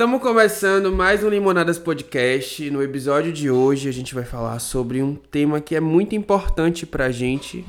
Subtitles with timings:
[0.00, 2.70] Estamos começando mais um Limonadas Podcast.
[2.70, 6.86] No episódio de hoje a gente vai falar sobre um tema que é muito importante
[6.86, 7.66] pra gente,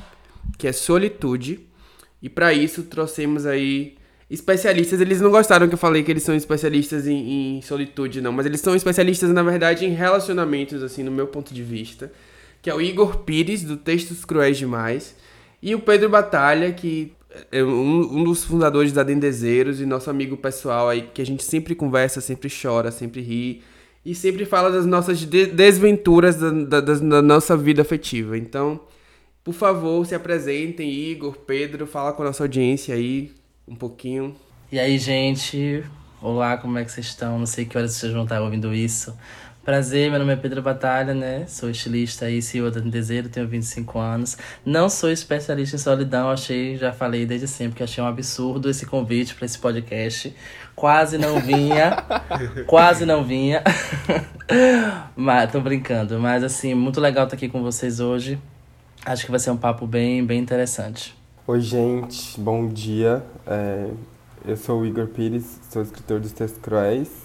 [0.56, 1.60] que é solitude.
[2.22, 3.96] E para isso trouxemos aí
[4.30, 4.98] especialistas.
[4.98, 8.46] Eles não gostaram que eu falei que eles são especialistas em, em, solitude, não, mas
[8.46, 12.10] eles são especialistas, na verdade, em relacionamentos, assim, no meu ponto de vista.
[12.62, 15.14] Que é o Igor Pires, do Textos Cruéis Demais,
[15.60, 17.12] e o Pedro Batalha, que
[17.52, 21.74] um, um dos fundadores da Dendezeiros e nosso amigo pessoal aí, que a gente sempre
[21.74, 23.62] conversa, sempre chora, sempre ri.
[24.04, 28.36] E sempre fala das nossas de desventuras da, da, da nossa vida afetiva.
[28.36, 28.80] Então,
[29.44, 33.32] por favor, se apresentem, Igor, Pedro, fala com a nossa audiência aí
[33.66, 34.34] um pouquinho.
[34.70, 35.84] E aí, gente?
[36.20, 37.38] Olá, como é que vocês estão?
[37.38, 39.16] Não sei que horas vocês vão estar ouvindo isso.
[39.64, 41.46] Prazer, meu nome é Pedro Batalha, né?
[41.46, 44.36] Sou estilista e CEO da Desejo, tenho 25 anos.
[44.66, 48.84] Não sou especialista em solidão, achei, já falei desde sempre que achei um absurdo esse
[48.84, 50.34] convite para esse podcast.
[50.74, 51.96] Quase não vinha,
[52.66, 53.62] quase não vinha.
[55.14, 58.40] mas tô brincando, mas assim, muito legal estar aqui com vocês hoje.
[59.06, 61.16] Acho que vai ser um papo bem, bem interessante.
[61.46, 63.22] Oi, gente, bom dia.
[63.46, 63.86] É,
[64.44, 67.21] eu sou o Igor Pires, sou escritor dos Textos Cruéis.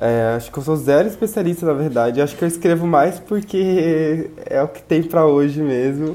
[0.00, 2.22] É, acho que eu sou zero especialista, na verdade.
[2.22, 6.14] Acho que eu escrevo mais porque é o que tem para hoje mesmo.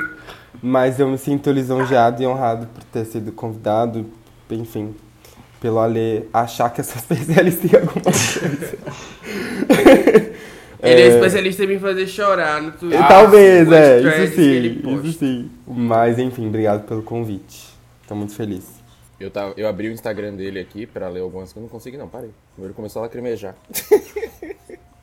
[0.61, 4.05] Mas eu me sinto lisonjeado e honrado por ter sido convidado,
[4.49, 4.95] enfim,
[5.61, 8.77] pelo Alê achar que eu sou especialista em alguma coisa.
[10.81, 13.07] Ele é, é especialista em me fazer chorar no Twitter.
[13.07, 15.51] Talvez, ah, é, isso sim, isso sim.
[15.67, 17.67] Mas, enfim, obrigado pelo convite.
[18.07, 18.74] Tô muito feliz.
[19.19, 22.07] Eu, tava, eu abri o Instagram dele aqui pra ler algumas coisas, não consegui não,
[22.07, 22.31] parei.
[22.59, 23.55] Ele começou a lacrimejar.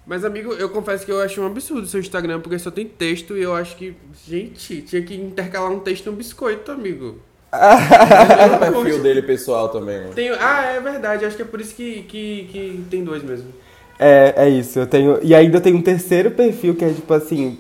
[0.06, 2.86] Mas, amigo, eu confesso que eu acho um absurdo o seu Instagram, porque só tem
[2.86, 3.94] texto e eu acho que,
[4.26, 7.18] gente, tinha que intercalar um texto no biscoito, amigo.
[7.52, 10.10] tem o perfil dele pessoal também, né?
[10.14, 13.52] Tem, ah, é verdade, acho que é por isso que, que, que tem dois mesmo.
[13.98, 15.20] É, é isso, eu tenho.
[15.22, 17.58] E ainda tem um terceiro perfil que é tipo assim,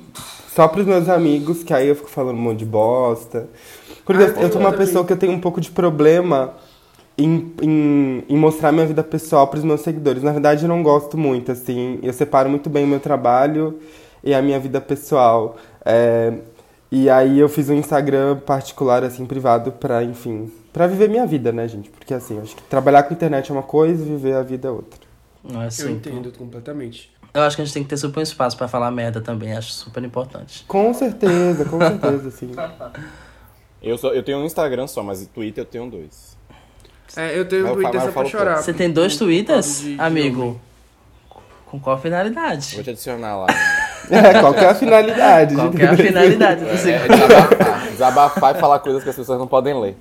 [0.54, 3.48] só pros meus amigos, que aí eu fico falando um monte de bosta.
[4.04, 6.54] Porque ah, eu, eu sou uma pessoa que eu tenho um pouco de problema
[7.16, 10.22] em, em, em mostrar minha vida pessoal para os meus seguidores.
[10.22, 11.98] Na verdade, eu não gosto muito, assim.
[12.02, 13.78] Eu separo muito bem o meu trabalho
[14.22, 15.56] e a minha vida pessoal.
[15.84, 16.32] É,
[16.90, 21.52] e aí eu fiz um Instagram particular, assim, privado, para enfim, para viver minha vida,
[21.52, 21.90] né, gente?
[21.90, 24.70] Porque, assim, acho que trabalhar com internet é uma coisa e viver a vida é
[24.70, 25.00] outra.
[25.44, 27.10] É eu entendo completamente.
[27.34, 29.54] Eu acho que a gente tem que ter super um espaço para falar merda também,
[29.54, 30.64] acho super importante.
[30.68, 32.52] Com certeza, com certeza, sim.
[33.82, 36.36] Eu, só, eu tenho um Instagram só, mas Twitter eu tenho dois.
[37.16, 38.62] É, eu tenho um Twitter só pra chorar.
[38.62, 40.60] Você tem dois Twitters, amigo?
[41.66, 42.74] Com qual finalidade?
[42.74, 43.46] Vou te adicionar lá.
[44.10, 45.54] é, qual é a finalidade?
[45.54, 46.64] Qual é a finalidade?
[46.68, 49.96] É, é desabafar, desabafar e falar coisas que as pessoas não podem ler.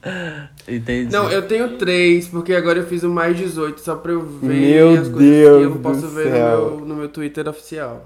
[0.68, 1.12] Entendi.
[1.12, 4.48] Não, eu tenho três, porque agora eu fiz o mais 18 só pra eu ver
[4.48, 8.06] meu as coisas Deus que eu posso ver no meu, no meu Twitter oficial.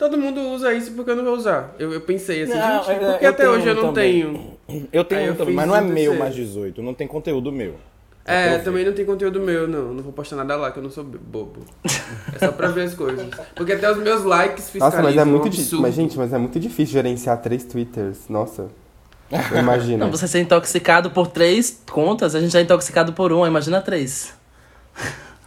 [0.00, 1.74] Todo mundo usa isso porque eu não vou usar.
[1.78, 4.22] Eu, eu pensei assim, não, gente, porque até hoje eu não também.
[4.22, 4.86] tenho.
[4.90, 7.74] Eu tenho um também, mas não é meu mais 18, não tem conteúdo meu.
[8.24, 9.92] É, também não tem conteúdo meu, não.
[9.92, 11.66] Não vou postar nada lá, que eu não sou bobo.
[11.84, 13.28] É só pra ver as coisas.
[13.54, 15.02] Porque até os meus likes fiscalizam.
[15.02, 15.80] Nossa, mas é muito difícil.
[15.82, 18.26] Mas, gente, mas é muito difícil gerenciar três twitters.
[18.26, 18.68] Nossa.
[19.58, 20.06] Imagina.
[20.08, 24.32] Não, você ser intoxicado por três contas, a gente é intoxicado por uma, imagina três.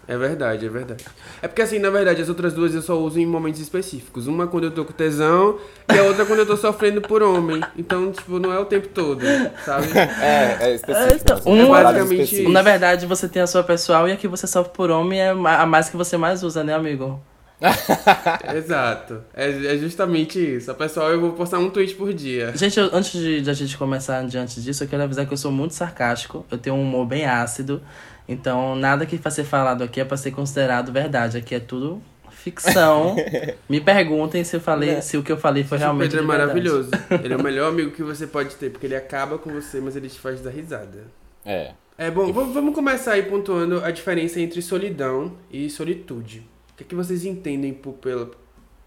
[0.08, 1.06] É verdade, é verdade.
[1.42, 4.28] É porque assim, na verdade, as outras duas eu só uso em momentos específicos.
[4.28, 5.58] Uma quando eu tô com tesão
[5.94, 7.62] e a outra quando eu tô sofrendo por homem.
[7.78, 9.22] Então, tipo, não é o tempo todo,
[9.66, 9.88] sabe?
[10.24, 11.20] É, é específico.
[11.22, 14.46] Então, um, é basicamente Na verdade, você tem a sua pessoal e a que você
[14.46, 17.22] sofre por homem é a mais que você mais usa, né, amigo?
[18.56, 19.24] Exato.
[19.34, 20.70] É, é, justamente isso.
[20.70, 22.52] A pessoal, eu vou postar um tweet por dia.
[22.56, 25.38] Gente, eu, antes de, de a gente começar diante disso, eu quero avisar que eu
[25.38, 26.46] sou muito sarcástico.
[26.52, 27.82] Eu tenho um humor bem ácido.
[28.28, 31.38] Então, nada que vai ser falado aqui é para ser considerado verdade.
[31.38, 32.02] Aqui é tudo
[32.44, 33.16] ficção.
[33.70, 35.02] Me perguntem se eu falei, é.
[35.02, 36.08] se o que eu falei foi realmente.
[36.08, 36.92] O Pedro é maravilhoso.
[37.24, 39.96] ele é o melhor amigo que você pode ter, porque ele acaba com você, mas
[39.96, 41.06] ele te faz dar risada.
[41.46, 41.72] É.
[41.98, 46.40] É bom, vamos começar aí pontuando a diferença entre solidão e solitude.
[46.72, 48.32] O que, é que vocês entendem por, pela,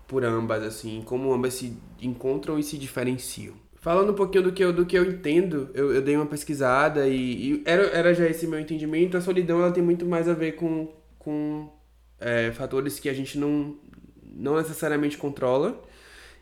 [0.08, 1.02] por ambas, assim?
[1.06, 3.54] Como ambas se encontram e se diferenciam?
[3.86, 7.06] Falando um pouquinho do que eu, do que eu entendo, eu, eu dei uma pesquisada
[7.06, 9.16] e, e, era, era já esse meu entendimento.
[9.16, 11.72] A solidão ela tem muito mais a ver com, com
[12.18, 13.76] é, fatores que a gente não,
[14.24, 15.80] não necessariamente controla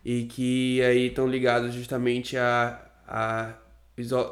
[0.02, 3.52] e que aí estão ligados justamente a, a,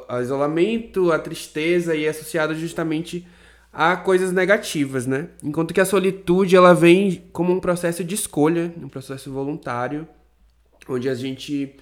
[0.09, 3.27] a isolamento, a tristeza e é associado justamente
[3.71, 5.29] a coisas negativas, né?
[5.43, 10.07] Enquanto que a solitude ela vem como um processo de escolha, um processo voluntário,
[10.89, 11.77] onde a gente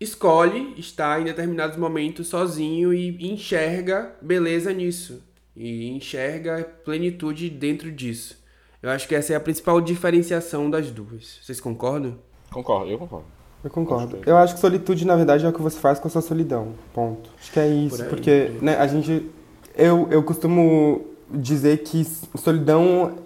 [0.00, 5.22] escolhe estar em determinados momentos sozinho e enxerga beleza nisso.
[5.54, 8.38] E enxerga plenitude dentro disso.
[8.82, 11.38] Eu acho que essa é a principal diferenciação das duas.
[11.42, 12.18] Vocês concordam?
[12.50, 13.26] Concordo, eu concordo.
[13.62, 14.18] Eu concordo.
[14.24, 16.72] Eu acho que solitude, na verdade, é o que você faz com a sua solidão.
[16.94, 17.28] Ponto.
[17.38, 17.96] Acho que é isso.
[17.96, 18.08] Por aí.
[18.08, 19.30] porque, né, a gente.
[19.76, 22.04] Eu, eu costumo dizer que
[22.36, 23.18] solidão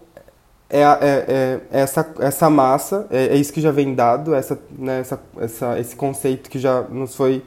[0.68, 4.58] é, é, é- é essa, essa massa, é, é isso que já vem dado, essa,
[4.78, 7.42] né, essa, essa, esse conceito que já nos foi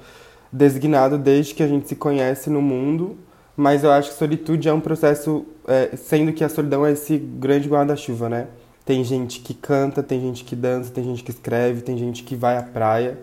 [0.51, 3.17] designado desde que a gente se conhece no mundo.
[3.55, 7.17] Mas eu acho que solitude é um processo, é, sendo que a solidão é esse
[7.17, 8.47] grande guarda-chuva, né?
[8.85, 12.35] Tem gente que canta, tem gente que dança, tem gente que escreve, tem gente que
[12.35, 13.17] vai à praia,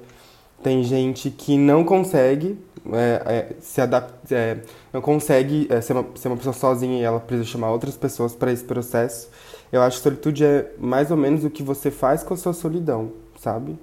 [0.63, 2.59] tem gente que não consegue
[2.93, 4.59] é, se adaptar,
[4.93, 8.53] não consegue ser, uma, ser uma pessoa sozinha e ela precisa chamar outras pessoas para
[8.53, 9.29] esse processo.
[9.75, 12.53] Eu acho que solitude é mais ou menos o que você faz com a sua
[12.53, 13.77] solidão, sabe?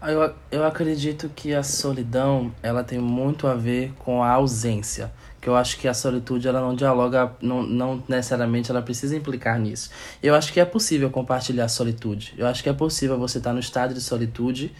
[0.00, 5.12] Ah, Eu, eu acredito que a solidão, ela tem muito a ver com a ausência.
[5.40, 9.58] Que eu acho que a solitude, ela não dialoga, não, não necessariamente ela precisa implicar
[9.58, 9.90] nisso.
[10.22, 12.32] Eu acho que é possível compartilhar solitude.
[12.38, 14.72] Eu acho que é possível você estar no estado de solitude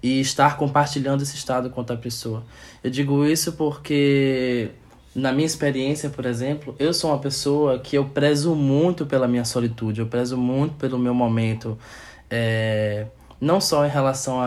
[0.00, 2.44] e estar compartilhando esse estado com outra pessoa.
[2.84, 4.70] Eu digo isso porque,
[5.18, 9.44] na minha experiência, por exemplo, eu sou uma pessoa que eu prezo muito pela minha
[9.44, 11.76] solitude, eu prezo muito pelo meu momento.
[12.30, 13.06] É,
[13.40, 14.38] não só em relação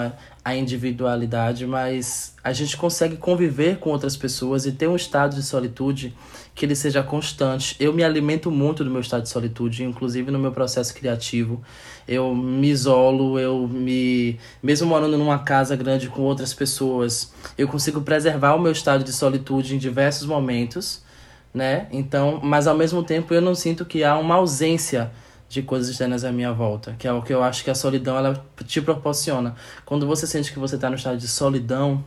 [0.44, 5.44] à individualidade, mas a gente consegue conviver com outras pessoas e ter um estado de
[5.44, 6.16] solitude
[6.62, 7.76] que ele seja constante.
[7.80, 11.60] Eu me alimento muito do meu estado de solitude, inclusive no meu processo criativo.
[12.08, 14.38] Eu me isolo, eu me.
[14.62, 19.12] Mesmo morando numa casa grande com outras pessoas, eu consigo preservar o meu estado de
[19.12, 21.02] solitude em diversos momentos,
[21.52, 21.88] né?
[21.92, 25.12] Então, mas ao mesmo tempo eu não sinto que há uma ausência
[25.50, 28.16] de coisas externas à minha volta, que é o que eu acho que a solidão
[28.16, 29.56] ela te proporciona.
[29.84, 32.06] Quando você sente que você está no estado de solidão,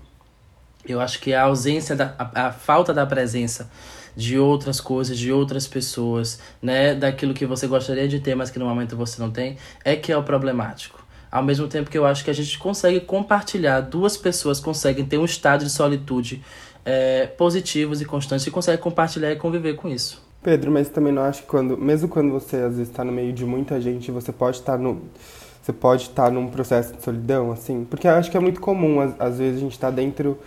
[0.87, 3.71] eu acho que a ausência da a, a falta da presença
[4.17, 8.59] de outras coisas, de outras pessoas, né, daquilo que você gostaria de ter, mas que
[8.59, 11.05] no momento você não tem, é que é o problemático.
[11.31, 15.19] Ao mesmo tempo que eu acho que a gente consegue compartilhar, duas pessoas conseguem ter
[15.19, 16.45] um estado de solitude
[16.85, 20.23] é, positivos e constantes e conseguem compartilhar e conviver com isso.
[20.43, 23.33] Pedro, mas também não acho que quando, mesmo quando você às vezes está no meio
[23.33, 25.03] de muita gente, você pode estar no,
[25.61, 29.01] você pode estar num processo de solidão, assim, porque eu acho que é muito comum
[29.01, 30.39] às, às vezes a gente está dentro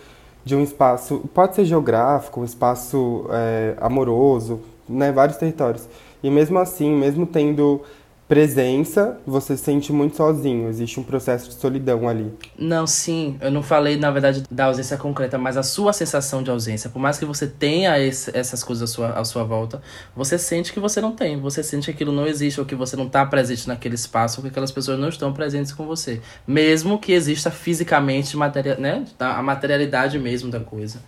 [0.48, 5.86] de um espaço, pode ser geográfico, um espaço é, amoroso, né, vários territórios,
[6.22, 7.82] e mesmo assim, mesmo tendo
[8.28, 12.30] presença, você se sente muito sozinho, existe um processo de solidão ali.
[12.58, 16.50] Não, sim, eu não falei na verdade da ausência concreta, mas a sua sensação de
[16.50, 16.90] ausência.
[16.90, 19.80] Por mais que você tenha esse, essas coisas à sua, à sua volta,
[20.14, 22.96] você sente que você não tem, você sente que aquilo não existe, ou que você
[22.96, 26.20] não está presente naquele espaço, ou que aquelas pessoas não estão presentes com você.
[26.46, 31.00] Mesmo que exista fisicamente materia, né, a materialidade mesmo da coisa.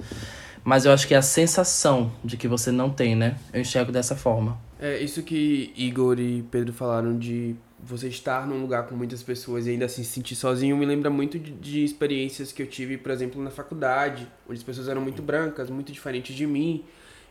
[0.65, 3.37] Mas eu acho que é a sensação de que você não tem, né?
[3.53, 4.70] Eu enxergo dessa forma.
[4.83, 9.67] É isso que Igor e Pedro falaram de você estar num lugar com muitas pessoas
[9.67, 12.97] e ainda assim se sentir sozinho me lembra muito de, de experiências que eu tive,
[12.97, 16.83] por exemplo, na faculdade, onde as pessoas eram muito brancas, muito diferentes de mim.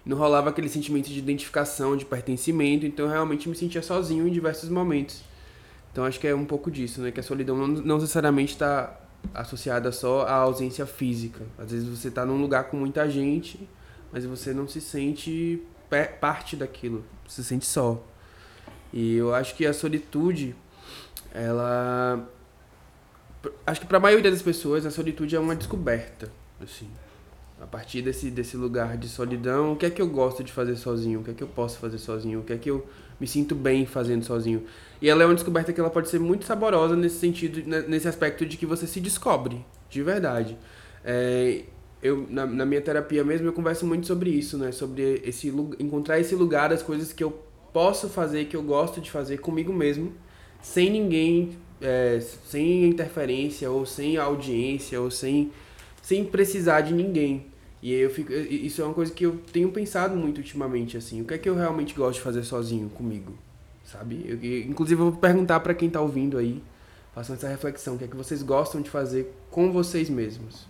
[0.06, 4.32] Não rolava aquele sentimento de identificação, de pertencimento, então eu realmente me sentia sozinho em
[4.32, 5.24] diversos momentos.
[5.92, 7.12] Então acho que é um pouco disso, né?
[7.12, 8.96] Que a solidão não, não necessariamente está
[9.34, 11.44] associada só à ausência física.
[11.58, 13.68] Às vezes você está num lugar com muita gente,
[14.12, 15.64] mas você não se sente
[16.20, 18.04] parte daquilo, se sente só.
[18.94, 20.56] E eu acho que a solitude,
[21.34, 22.28] ela.
[23.66, 26.90] Acho que para a maioria das pessoas a solitude é uma descoberta, assim.
[27.62, 30.76] A partir desse, desse lugar de solidão, o que é que eu gosto de fazer
[30.78, 31.20] sozinho?
[31.20, 32.40] O que é que eu posso fazer sozinho?
[32.40, 32.88] O que é que eu
[33.20, 34.66] me sinto bem fazendo sozinho?
[35.02, 38.46] E ela é uma descoberta que ela pode ser muito saborosa nesse sentido, nesse aspecto
[38.46, 40.58] de que você se descobre, de verdade.
[41.04, 41.64] É,
[42.02, 44.72] eu, na, na minha terapia mesmo, eu converso muito sobre isso, né?
[44.72, 47.32] Sobre esse encontrar esse lugar das coisas que eu
[47.74, 50.14] posso fazer, que eu gosto de fazer comigo mesmo,
[50.62, 55.52] sem ninguém, é, sem interferência, ou sem audiência, ou sem,
[56.02, 57.46] sem precisar de ninguém.
[57.82, 61.22] E eu fico, isso é uma coisa que eu tenho pensado muito ultimamente, assim.
[61.22, 63.34] O que é que eu realmente gosto de fazer sozinho comigo?
[63.86, 64.26] Sabe?
[64.26, 64.38] Eu,
[64.70, 66.62] inclusive, eu vou perguntar pra quem tá ouvindo aí,
[67.14, 67.96] façam essa reflexão.
[67.96, 70.68] O que é que vocês gostam de fazer com vocês mesmos?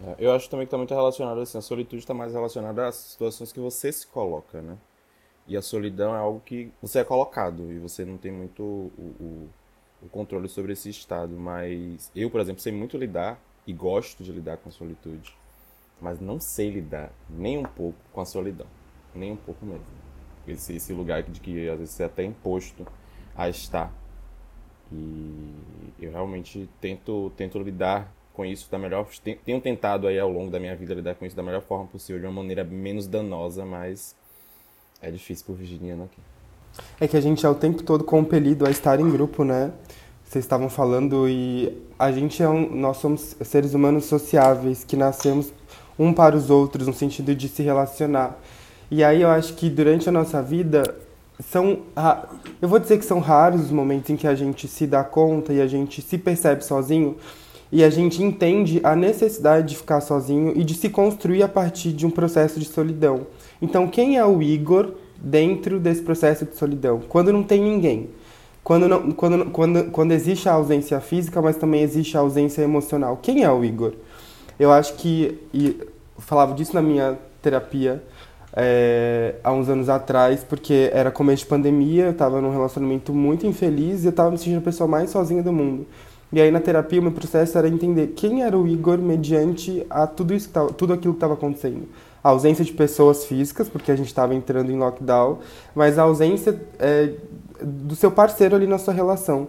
[0.00, 2.96] É, Eu acho também que está muito relacionado, assim, a solitude está mais relacionada às
[2.96, 4.76] situações que você se coloca, né?
[5.46, 8.90] E a solidão é algo que você é colocado e você não tem muito o,
[9.20, 9.50] o,
[10.04, 11.34] o controle sobre esse estado.
[11.36, 15.34] Mas eu, por exemplo, sei muito lidar e gosto de lidar com a solitude,
[16.00, 18.66] mas não sei lidar nem um pouco com a solidão,
[19.14, 19.86] nem um pouco mesmo.
[20.48, 22.86] Esse, esse lugar de que às vezes você é até imposto
[23.36, 23.92] a estar.
[24.92, 25.54] E
[26.00, 29.06] eu realmente tento, tento lidar com isso da melhor.
[29.24, 31.86] ten- Tenho tentado aí ao longo da minha vida lidar com isso da melhor forma
[31.86, 34.14] possível, de uma maneira menos danosa, mas
[35.00, 36.20] é difícil por virginiano aqui.
[37.00, 39.72] É que a gente é o tempo todo compelido a estar em grupo, né?
[40.24, 45.52] Vocês estavam falando e a gente é um, nós somos seres humanos sociáveis que nascemos
[45.98, 48.38] um para os outros no sentido de se relacionar.
[48.90, 50.82] E aí eu acho que durante a nossa vida
[51.40, 51.80] são
[52.60, 55.52] eu vou dizer que são raros os momentos em que a gente se dá conta
[55.52, 57.16] e a gente se percebe sozinho
[57.70, 61.92] e a gente entende a necessidade de ficar sozinho e de se construir a partir
[61.92, 63.26] de um processo de solidão.
[63.60, 67.00] Então, quem é o Igor dentro desse processo de solidão?
[67.08, 68.10] Quando não tem ninguém.
[68.62, 73.18] Quando, não, quando, quando, quando existe a ausência física, mas também existe a ausência emocional.
[73.22, 73.92] Quem é o Igor?
[74.58, 75.80] Eu acho que, e
[76.18, 78.02] falava disso na minha terapia
[78.56, 83.46] é, há uns anos atrás, porque era começo de pandemia, eu estava num relacionamento muito
[83.46, 85.86] infeliz e eu estava me sentindo a pessoa mais sozinha do mundo.
[86.32, 90.06] E aí na terapia o meu processo era entender quem era o Igor mediante a
[90.06, 91.88] tudo isso, tava, tudo aquilo que estava acontecendo.
[92.22, 95.38] A ausência de pessoas físicas, porque a gente estava entrando em lockdown,
[95.74, 97.12] mas a ausência é,
[97.62, 99.48] do seu parceiro ali na sua relação.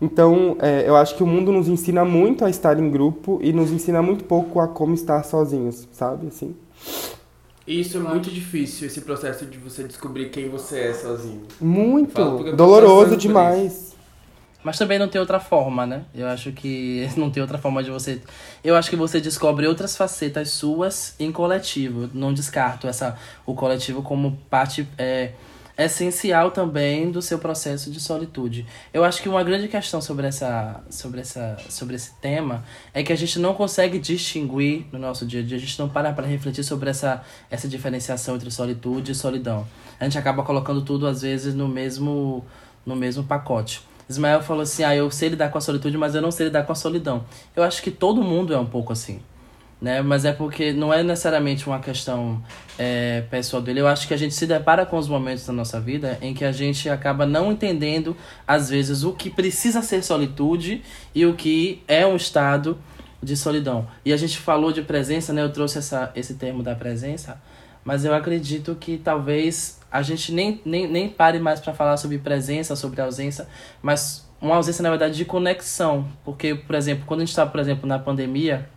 [0.00, 3.52] Então, é, eu acho que o mundo nos ensina muito a estar em grupo e
[3.52, 6.26] nos ensina muito pouco a como estar sozinhos, sabe?
[6.26, 6.54] Assim.
[7.66, 11.42] Isso é muito difícil, esse processo de você descobrir quem você é sozinho.
[11.60, 12.54] Muito!
[12.54, 13.95] Doloroso demais.
[14.66, 16.02] Mas também não tem outra forma, né?
[16.12, 18.20] Eu acho que não tem outra forma de você.
[18.64, 22.10] Eu acho que você descobre outras facetas suas em coletivo.
[22.12, 25.34] Não descarto essa o coletivo como parte é,
[25.78, 28.66] essencial também do seu processo de solitude.
[28.92, 33.12] Eu acho que uma grande questão sobre essa sobre essa sobre esse tema é que
[33.12, 35.58] a gente não consegue distinguir no nosso dia a dia.
[35.58, 39.64] A gente não para para refletir sobre essa essa diferenciação entre solitude e solidão.
[40.00, 42.44] A gente acaba colocando tudo às vezes no mesmo
[42.84, 43.80] no mesmo pacote.
[44.08, 46.64] Ismael falou assim: ah, eu sei lidar com a solitude, mas eu não sei lidar
[46.64, 47.24] com a solidão.
[47.54, 49.20] Eu acho que todo mundo é um pouco assim.
[49.80, 50.00] Né?
[50.00, 52.42] Mas é porque não é necessariamente uma questão
[52.78, 53.80] é, pessoal dele.
[53.80, 56.44] Eu acho que a gente se depara com os momentos da nossa vida em que
[56.44, 60.82] a gente acaba não entendendo, às vezes, o que precisa ser solitude
[61.14, 62.78] e o que é um estado
[63.22, 63.86] de solidão.
[64.04, 65.42] E a gente falou de presença, né?
[65.42, 67.40] Eu trouxe essa, esse termo da presença,
[67.84, 72.18] mas eu acredito que talvez a gente nem, nem, nem pare mais para falar sobre
[72.18, 73.46] presença, sobre ausência,
[73.80, 76.06] mas uma ausência, na verdade, de conexão.
[76.24, 78.68] Porque, por exemplo, quando a gente está, por exemplo, na pandemia,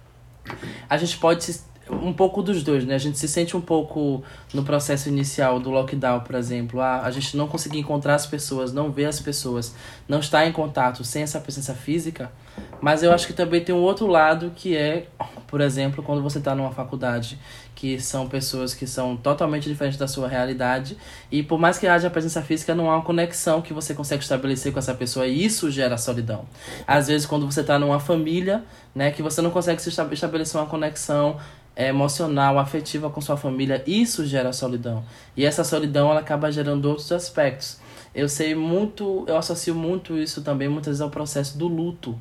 [0.89, 2.95] a gente pode se, um pouco dos dois, né?
[2.95, 4.23] A gente se sente um pouco
[4.53, 8.71] no processo inicial do lockdown, por exemplo, a, a gente não conseguir encontrar as pessoas,
[8.71, 9.75] não ver as pessoas,
[10.07, 12.31] não estar em contato sem essa presença física.
[12.81, 15.07] Mas eu acho que também tem um outro lado que é,
[15.47, 17.37] por exemplo, quando você está numa faculdade
[17.79, 20.97] que são pessoas que são totalmente diferentes da sua realidade.
[21.31, 24.73] E por mais que haja presença física, não há uma conexão que você consegue estabelecer
[24.73, 25.25] com essa pessoa.
[25.25, 26.45] E isso gera solidão.
[26.85, 30.67] Às vezes, quando você está numa família, né, que você não consegue se estabelecer uma
[30.67, 31.37] conexão
[31.73, 35.05] é, emocional, afetiva com sua família, isso gera solidão.
[35.37, 37.79] E essa solidão ela acaba gerando outros aspectos.
[38.13, 42.19] Eu sei muito, eu associo muito isso também muitas vezes ao processo do luto.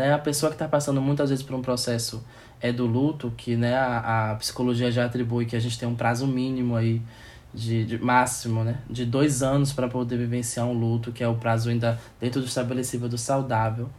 [0.00, 0.14] Né?
[0.14, 2.24] A pessoa que está passando muitas vezes por um processo
[2.58, 5.94] é do luto, que né, a, a psicologia já atribui que a gente tem um
[5.94, 7.02] prazo mínimo aí,
[7.52, 8.78] de, de máximo, né?
[8.88, 12.46] De dois anos para poder vivenciar um luto, que é o prazo ainda dentro do
[12.46, 13.90] estabelecível do saudável.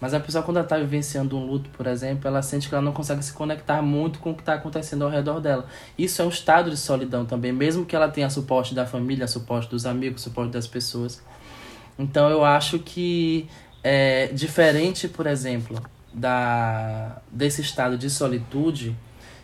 [0.00, 2.84] Mas a pessoa, quando ela está vivenciando um luto, por exemplo, ela sente que ela
[2.84, 5.66] não consegue se conectar muito com o que está acontecendo ao redor dela.
[5.98, 9.68] Isso é um estado de solidão também, mesmo que ela tenha suporte da família, suporte
[9.68, 11.20] dos amigos, suporte das pessoas.
[11.98, 13.48] Então eu acho que
[13.82, 15.80] é diferente, por exemplo,
[16.12, 18.96] da desse estado de solitude,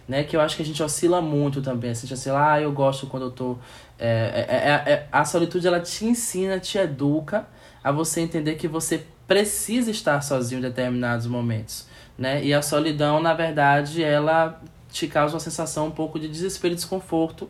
[0.09, 0.25] né?
[0.25, 1.91] Que eu acho que a gente oscila muito também.
[1.91, 3.57] A gente oscila, ah, eu gosto quando eu tô.
[3.99, 7.47] É, é, é, é, a solitude ela te ensina, te educa
[7.83, 11.87] a você entender que você precisa estar sozinho em determinados momentos,
[12.19, 12.45] né?
[12.45, 14.61] E a solidão, na verdade, ela
[14.91, 17.49] te causa uma sensação um pouco de desespero e desconforto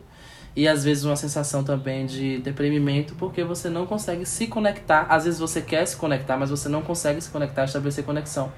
[0.55, 5.05] e às vezes uma sensação também de deprimimento porque você não consegue se conectar.
[5.09, 8.51] Às vezes você quer se conectar, mas você não consegue se conectar, estabelecer conexão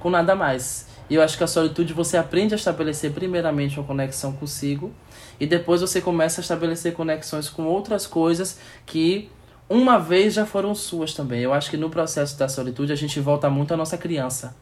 [0.00, 0.88] com nada mais.
[1.08, 4.92] E eu acho que a solitude você aprende a estabelecer primeiramente uma conexão consigo
[5.38, 9.30] e depois você começa a estabelecer conexões com outras coisas que
[9.68, 11.40] uma vez já foram suas também.
[11.40, 14.56] Eu acho que no processo da solitude a gente volta muito à nossa criança.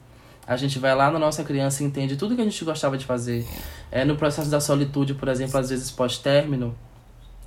[0.47, 3.05] A gente vai lá na nossa criança e entende tudo que a gente gostava de
[3.05, 3.47] fazer.
[3.91, 6.77] É, no processo da solitude, por exemplo, às vezes pós-término,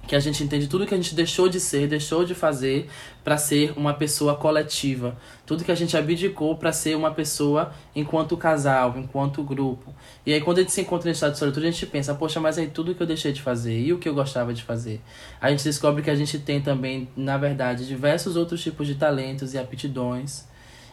[0.08, 2.88] que a gente entende tudo que a gente deixou de ser, deixou de fazer
[3.24, 5.18] para ser uma pessoa coletiva.
[5.46, 9.94] Tudo que a gente abdicou para ser uma pessoa enquanto casal, enquanto grupo.
[10.26, 12.40] E aí quando a gente se encontra em estado de solitude, a gente pensa, poxa,
[12.40, 15.02] mas aí tudo que eu deixei de fazer e o que eu gostava de fazer.
[15.42, 19.54] A gente descobre que a gente tem também, na verdade, diversos outros tipos de talentos
[19.54, 20.46] e aptidões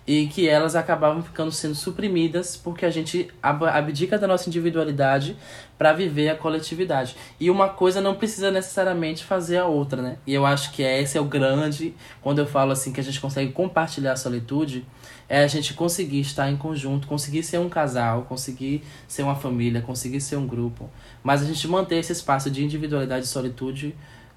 [0.07, 5.37] e que elas acabavam ficando sendo suprimidas porque a gente abdica da nossa individualidade
[5.79, 7.17] para viver a coletividade.
[7.39, 10.17] E uma coisa não precisa necessariamente fazer a outra, né?
[10.27, 13.21] E eu acho que esse é o grande, quando eu falo assim que a gente
[13.21, 14.85] consegue compartilhar a solitude,
[15.29, 19.81] é a gente conseguir estar em conjunto, conseguir ser um casal, conseguir ser uma família,
[19.81, 20.91] conseguir ser um grupo,
[21.23, 23.95] mas a gente manter esse espaço de individualidade e solitude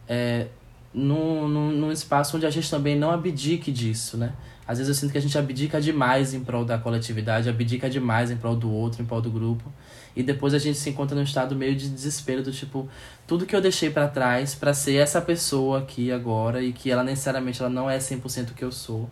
[0.07, 0.47] é,
[0.93, 4.33] num, num, num espaço onde a gente também não abdique disso, né?
[4.67, 8.31] Às vezes eu sinto que a gente abdica demais em prol da coletividade, abdica demais
[8.31, 9.71] em prol do outro, em prol do grupo.
[10.15, 12.89] E depois a gente se encontra num estado meio de desespero do tipo,
[13.27, 17.03] tudo que eu deixei para trás para ser essa pessoa aqui agora e que ela
[17.03, 19.09] necessariamente ela não é 100% o que eu sou.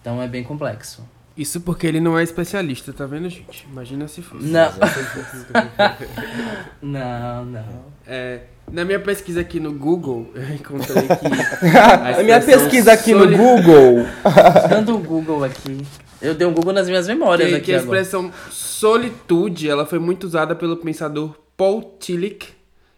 [0.00, 1.02] Então é bem complexo.
[1.36, 3.66] Isso porque ele não é especialista, tá vendo, gente?
[3.68, 4.46] Imagina se fosse.
[4.46, 4.70] Não.
[6.80, 7.84] não, não.
[8.06, 11.66] É, na minha pesquisa aqui no Google, eu encontrei que.
[11.76, 13.36] A, a minha pesquisa aqui soli...
[13.36, 14.06] no Google.
[14.68, 15.84] Dando um Google aqui.
[16.20, 17.66] Eu dei um Google nas minhas memórias que, aqui.
[17.66, 22.54] Que a expressão solitude ela foi muito usada pelo pensador Paul Tillich,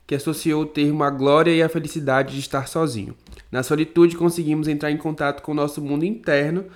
[0.06, 3.14] que associou o termo à glória e à felicidade de estar sozinho.
[3.50, 6.66] Na solitude, conseguimos entrar em contato com o nosso mundo interno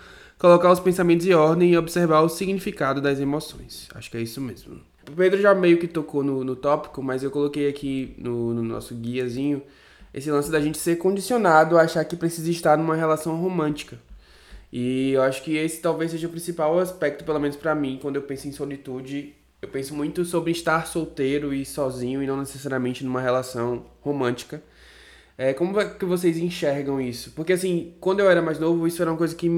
[0.40, 3.88] colocar os pensamentos em ordem e observar o significado das emoções.
[3.94, 4.80] Acho que é isso mesmo.
[5.10, 8.62] O Pedro já meio que tocou no, no tópico, mas eu coloquei aqui no, no
[8.62, 9.60] nosso guiazinho
[10.14, 13.98] esse lance da gente ser condicionado a achar que precisa estar numa relação romântica.
[14.72, 18.16] E eu acho que esse talvez seja o principal aspecto, pelo menos para mim, quando
[18.16, 19.34] eu penso em solitude.
[19.60, 24.62] Eu penso muito sobre estar solteiro e sozinho e não necessariamente numa relação romântica.
[25.36, 27.32] É, como é que vocês enxergam isso?
[27.32, 29.48] Porque assim, quando eu era mais novo, isso era uma coisa que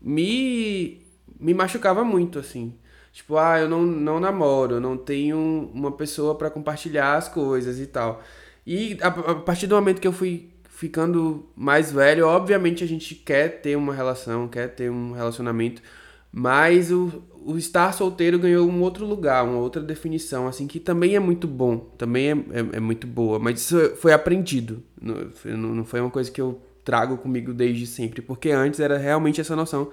[0.00, 1.00] me,
[1.40, 2.74] me machucava muito, assim.
[3.18, 7.80] Tipo, ah, eu não, não namoro, eu não tenho uma pessoa para compartilhar as coisas
[7.80, 8.22] e tal.
[8.64, 13.16] E a, a, partir do momento que eu fui ficando mais velho, obviamente a gente
[13.16, 15.82] quer ter uma relação, quer ter um relacionamento,
[16.30, 21.16] mas o, o estar solteiro ganhou um outro lugar, uma outra definição, assim, que também
[21.16, 25.84] é muito bom, também é, é, é muito boa, mas isso foi aprendido, não, não
[25.84, 29.90] foi uma coisa que eu trago comigo desde sempre, porque antes era realmente essa noção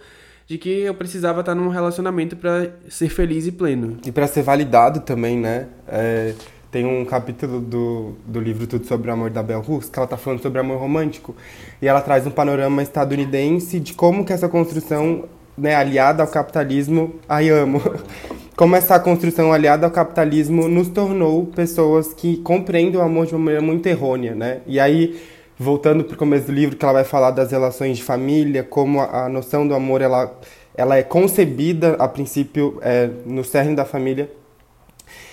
[0.48, 3.98] de que eu precisava estar num relacionamento para ser feliz e pleno.
[4.06, 5.67] E para ser validado também, né?
[5.88, 6.34] É,
[6.72, 10.06] tem um capítulo do, do livro Tudo sobre o Amor da Bell Hooks que ela
[10.06, 11.36] está falando sobre amor romântico
[11.82, 15.24] e ela traz um panorama estadunidense de como que essa construção
[15.58, 17.82] né, aliada ao capitalismo, ai amo,
[18.56, 23.46] como essa construção aliada ao capitalismo nos tornou pessoas que compreendem o amor de uma
[23.46, 24.60] maneira muito errônea, né?
[24.67, 25.17] E aí
[25.58, 29.00] voltando para o começo do livro, que ela vai falar das relações de família, como
[29.00, 30.38] a, a noção do amor ela,
[30.76, 34.30] ela é concebida, a princípio, é, no cerne da família.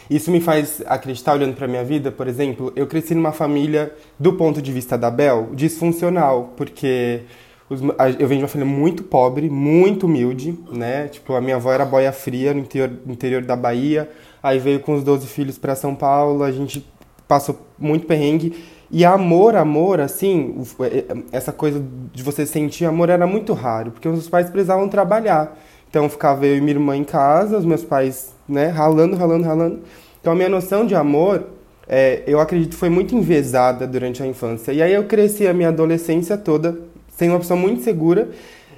[0.09, 4.35] Isso me faz acreditar, olhando para minha vida, por exemplo, eu cresci numa família, do
[4.35, 7.23] ponto de vista da Bel, disfuncional, porque
[7.69, 11.09] os, eu venho de uma família muito pobre, muito humilde, né?
[11.09, 14.11] Tipo, a minha avó era boia fria no interior, no interior da Bahia,
[14.43, 16.87] aí veio com os 12 filhos para São Paulo, a gente
[17.27, 18.55] passou muito perrengue
[18.93, 23.91] e amor, amor, assim, é, é, essa coisa de você sentir amor era muito raro,
[23.91, 25.59] porque os pais precisavam trabalhar.
[25.89, 29.81] Então ficava eu e minha irmã em casa, os meus pais, né, ralando, ralando, ralando.
[30.21, 31.47] Então a minha noção de amor,
[31.89, 34.73] é, eu acredito, foi muito envezada durante a infância.
[34.73, 36.79] E aí eu cresci a minha adolescência toda
[37.17, 38.29] sem uma pessoa muito segura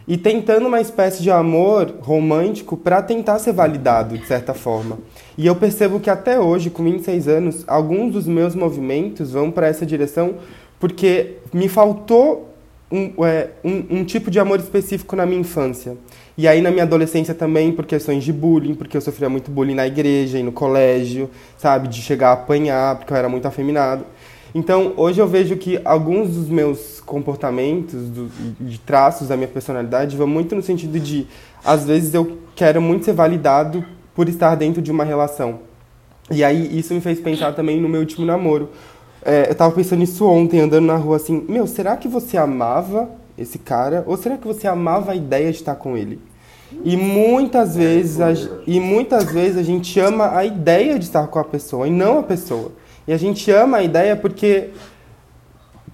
[0.07, 4.99] e tentando uma espécie de amor romântico para tentar ser validado, de certa forma.
[5.37, 9.67] E eu percebo que até hoje, com 26 anos, alguns dos meus movimentos vão para
[9.67, 10.35] essa direção
[10.79, 12.55] porque me faltou
[12.91, 15.97] um, é, um, um, tipo de amor específico na minha infância.
[16.37, 19.75] E aí na minha adolescência também por questões de bullying, porque eu sofria muito bullying
[19.75, 21.89] na igreja e no colégio, sabe?
[21.89, 24.05] De chegar a apanhar, porque eu era muito afeminado.
[24.55, 30.17] Então, hoje eu vejo que alguns dos meus comportamentos, do, de traços da minha personalidade,
[30.17, 31.27] vão muito no sentido de,
[31.65, 35.59] às vezes, eu quero muito ser validado por estar dentro de uma relação.
[36.31, 38.71] E aí, isso me fez pensar também no meu último namoro.
[39.25, 43.11] É, eu tava pensando nisso ontem, andando na rua, assim, meu, será que você amava
[43.37, 44.05] esse cara?
[44.07, 46.21] Ou será que você amava a ideia de estar com ele?
[46.85, 48.33] E muitas vezes, a,
[48.67, 52.21] e muitas vezes a gente ama a ideia de estar com a pessoa e não
[52.21, 52.73] a pessoa.
[53.07, 54.71] E a gente ama a ideia porque.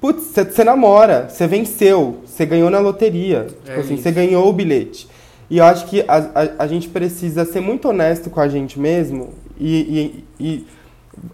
[0.00, 3.48] Putz, você namora, você venceu, você ganhou na loteria.
[3.64, 5.06] Tipo é assim, você ganhou o bilhete.
[5.50, 8.80] E eu acho que a, a, a, gente precisa ser muito honesto com a gente
[8.80, 9.34] mesmo.
[9.58, 10.66] E, e, e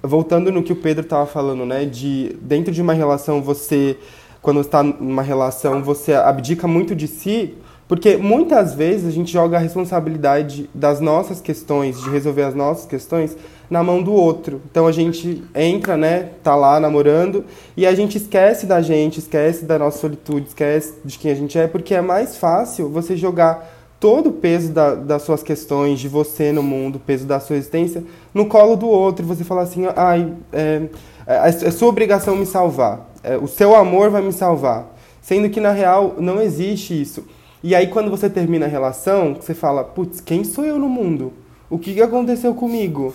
[0.02, 1.84] voltando no que o Pedro estava falando, né?
[1.84, 3.96] De dentro de uma relação, você.
[4.42, 7.54] Quando está numa relação, você abdica muito de si
[7.88, 12.84] porque muitas vezes a gente joga a responsabilidade das nossas questões, de resolver as nossas
[12.86, 13.36] questões,
[13.68, 14.61] na mão do outro.
[14.70, 17.44] Então a gente entra, né, tá lá namorando
[17.76, 21.59] e a gente esquece da gente, esquece da nossa solitude, esquece de quem a gente
[21.59, 26.09] é, porque é mais fácil você jogar todo o peso da, das suas questões, de
[26.09, 29.24] você no mundo, o peso da sua existência, no colo do outro.
[29.24, 30.83] E você fala assim, ai, é,
[31.26, 33.11] é, é sua obrigação me salvar.
[33.22, 34.94] É, o seu amor vai me salvar.
[35.20, 37.24] Sendo que, na real, não existe isso.
[37.62, 41.33] E aí, quando você termina a relação, você fala, putz, quem sou eu no mundo?
[41.68, 43.12] O que aconteceu comigo?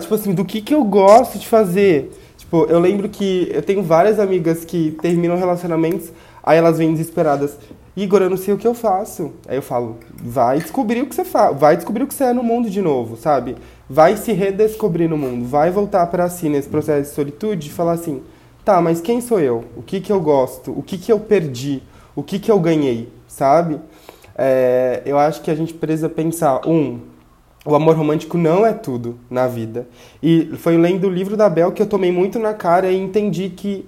[0.00, 2.12] Tipo assim, do que, que eu gosto de fazer?
[2.36, 7.56] Tipo, eu lembro que eu tenho várias amigas que terminam relacionamentos, aí elas vêm desesperadas.
[7.96, 9.32] Igor, eu não sei o que eu faço.
[9.46, 12.32] Aí eu falo, vai descobrir o que você faz, vai descobrir o que você é
[12.32, 13.56] no mundo de novo, sabe?
[13.88, 17.92] Vai se redescobrir no mundo, vai voltar para si nesse processo de solitude e falar
[17.92, 18.22] assim,
[18.64, 19.64] tá, mas quem sou eu?
[19.76, 20.70] O que que eu gosto?
[20.76, 21.82] O que que eu perdi?
[22.16, 23.12] O que que eu ganhei?
[23.28, 23.80] Sabe?
[24.36, 26.98] É, eu acho que a gente precisa pensar, um,
[27.64, 29.88] o amor romântico não é tudo na vida.
[30.22, 33.48] E foi lendo o livro da Bel que eu tomei muito na cara e entendi
[33.48, 33.86] que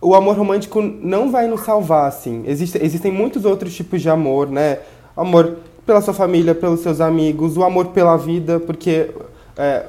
[0.00, 2.42] o amor romântico não vai nos salvar, assim.
[2.46, 4.80] Existe, existem muitos outros tipos de amor, né?
[5.16, 9.10] Amor pela sua família, pelos seus amigos, o amor pela vida, porque
[9.56, 9.86] é,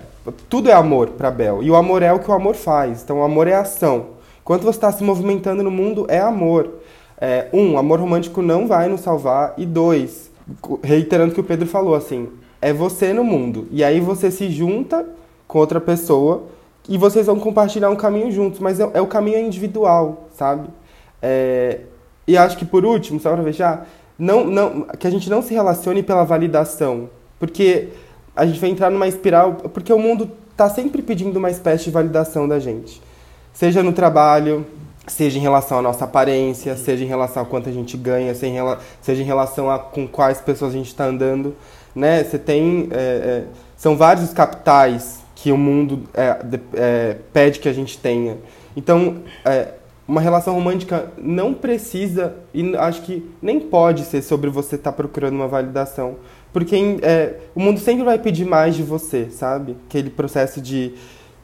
[0.50, 1.62] tudo é amor para Bel.
[1.62, 3.04] E o amor é o que o amor faz.
[3.04, 4.13] Então, o amor é ação.
[4.42, 6.70] Enquanto você está se movimentando no mundo, é amor.
[7.20, 9.54] É, um, amor romântico não vai nos salvar.
[9.58, 10.32] E dois,
[10.84, 12.30] reiterando o que o Pedro falou, assim,
[12.63, 13.67] é você no mundo.
[13.71, 15.06] E aí você se junta
[15.45, 16.43] com outra pessoa
[16.88, 20.69] e vocês vão compartilhar um caminho juntos, mas é, é o caminho individual, sabe?
[21.21, 21.82] É,
[22.26, 23.86] e acho que por último, só para fechar,
[24.17, 27.89] não, não, que a gente não se relacione pela validação, porque
[28.34, 31.91] a gente vai entrar numa espiral, porque o mundo está sempre pedindo uma espécie de
[31.91, 33.02] validação da gente,
[33.52, 34.65] seja no trabalho,
[35.06, 39.21] seja em relação à nossa aparência, seja em relação a quanto a gente ganha, seja
[39.21, 41.54] em relação a com quais pessoas a gente está andando
[41.96, 42.24] né?
[42.24, 43.44] Você tem é, é,
[43.76, 46.38] são vários os capitais que o mundo é,
[46.74, 48.38] é pede que a gente tenha.
[48.76, 49.74] Então, é,
[50.08, 54.96] uma relação romântica não precisa e acho que nem pode ser sobre você estar tá
[54.96, 56.16] procurando uma validação,
[56.52, 56.76] porque
[57.56, 59.78] o mundo sempre vai pedir mais de você, sabe?
[59.88, 60.94] Aquele processo de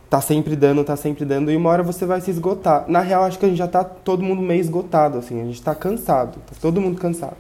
[0.10, 2.86] tá sempre dando, tá sempre dando, e uma hora você vai se esgotar.
[2.90, 5.62] Na real, acho que a gente já tá todo mundo meio esgotado, assim, a gente
[5.62, 7.38] tá cansado, tá todo mundo cansado.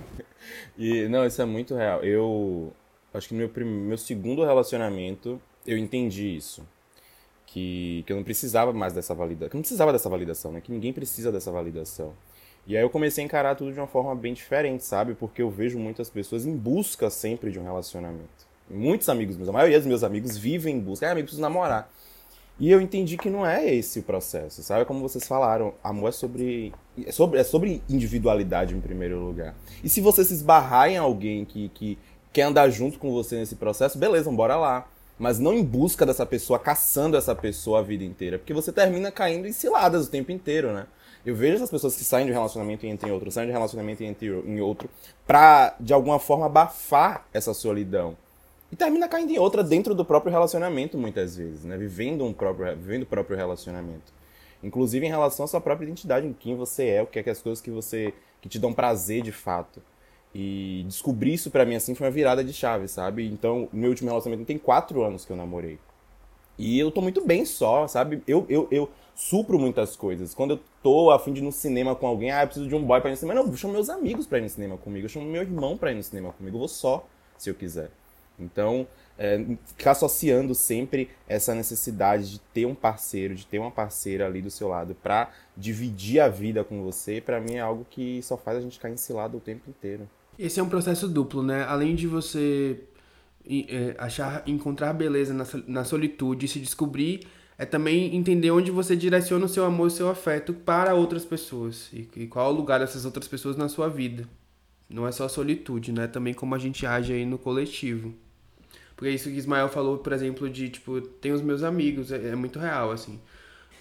[0.77, 2.01] E, não, isso é muito real.
[2.01, 2.71] Eu,
[3.13, 6.65] acho que no meu, meu segundo relacionamento, eu entendi isso.
[7.45, 9.49] Que, que eu não precisava mais dessa validação.
[9.49, 10.61] Que eu não precisava dessa validação, né?
[10.61, 12.13] Que ninguém precisa dessa validação.
[12.67, 15.15] E aí eu comecei a encarar tudo de uma forma bem diferente, sabe?
[15.15, 18.47] Porque eu vejo muitas pessoas em busca sempre de um relacionamento.
[18.69, 21.07] Muitos amigos meus, a maioria dos meus amigos vivem em busca.
[21.07, 21.91] Ah, amigo, preciso namorar.
[22.59, 24.83] E eu entendi que não é esse o processo, sabe?
[24.83, 29.55] Como vocês falaram, amor é sobre, é sobre, é sobre individualidade em primeiro lugar.
[29.81, 31.97] E se você se esbarrar em alguém que, que
[32.31, 34.87] quer andar junto com você nesse processo, beleza, bora lá.
[35.17, 38.37] Mas não em busca dessa pessoa, caçando essa pessoa a vida inteira.
[38.37, 40.87] Porque você termina caindo em ciladas o tempo inteiro, né?
[41.25, 43.51] Eu vejo essas pessoas que saem de um relacionamento e entram em outro, saem de
[43.51, 44.89] um relacionamento e entram em outro,
[45.27, 48.15] pra, de alguma forma, abafar essa solidão.
[48.71, 51.75] E termina caindo em outra dentro do próprio relacionamento, muitas vezes, né?
[51.75, 54.13] Vivendo, um próprio, vivendo o próprio relacionamento.
[54.63, 57.29] Inclusive em relação à sua própria identidade, em quem você é, o que é que
[57.29, 58.13] as coisas que você.
[58.41, 59.81] que te dão prazer de fato.
[60.41, 63.27] E descobrir isso para mim assim foi uma virada de chave, sabe?
[63.27, 65.77] Então, meu último relacionamento tem quatro anos que eu namorei.
[66.57, 68.23] E eu tô muito bem só, sabe?
[68.25, 70.33] Eu, eu, eu supro muitas coisas.
[70.33, 72.75] Quando eu tô a fim de ir no cinema com alguém, ah, eu preciso de
[72.75, 73.41] um boy pra ir no cinema.
[73.41, 75.05] Não, eu chamo meus amigos pra ir no cinema comigo.
[75.05, 76.55] Eu chamo meu irmão pra ir no cinema comigo.
[76.55, 77.05] Eu vou só,
[77.37, 77.91] se eu quiser.
[78.39, 84.25] Então, é, ficar associando sempre essa necessidade de ter um parceiro, de ter uma parceira
[84.25, 88.23] ali do seu lado para dividir a vida com você, para mim é algo que
[88.23, 90.07] só faz a gente cair ensilado o tempo inteiro.
[90.39, 91.65] Esse é um processo duplo, né?
[91.65, 92.79] Além de você
[93.45, 99.45] é, achar, encontrar beleza na, na solitude, se descobrir, é também entender onde você direciona
[99.45, 102.55] o seu amor e o seu afeto para outras pessoas e, e qual é o
[102.55, 104.25] lugar dessas outras pessoas na sua vida.
[104.89, 106.07] Não é só a solitude, né?
[106.07, 108.13] Também como a gente age aí no coletivo.
[108.95, 112.35] Porque isso que Ismael falou, por exemplo, de tipo, tem os meus amigos, é, é
[112.35, 113.19] muito real, assim.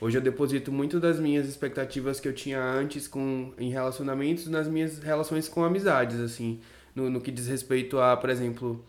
[0.01, 4.69] Hoje eu deposito muito das minhas expectativas que eu tinha antes com, em relacionamentos nas
[4.69, 6.61] minhas relações com amizades, assim.
[6.95, 8.85] No, no que diz respeito a, por exemplo,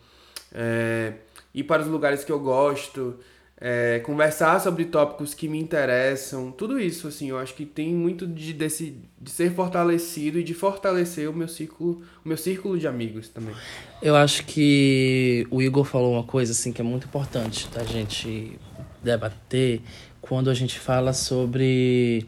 [0.52, 1.14] é,
[1.54, 3.18] ir para os lugares que eu gosto,
[3.60, 8.26] é, conversar sobre tópicos que me interessam, tudo isso, assim, eu acho que tem muito
[8.26, 12.88] de, desse, de ser fortalecido e de fortalecer o meu círculo, o meu círculo de
[12.88, 13.54] amigos também.
[14.00, 18.58] Eu acho que o Igor falou uma coisa, assim, que é muito importante da gente
[19.02, 19.82] debater,
[20.20, 22.26] quando a gente fala sobre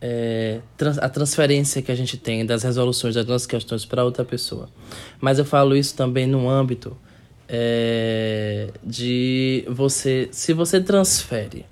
[0.00, 0.60] é,
[1.00, 4.68] a transferência que a gente tem das resoluções das nossas questões para outra pessoa.
[5.20, 6.96] Mas eu falo isso também no âmbito
[7.48, 10.28] é, de você.
[10.32, 11.66] Se você transfere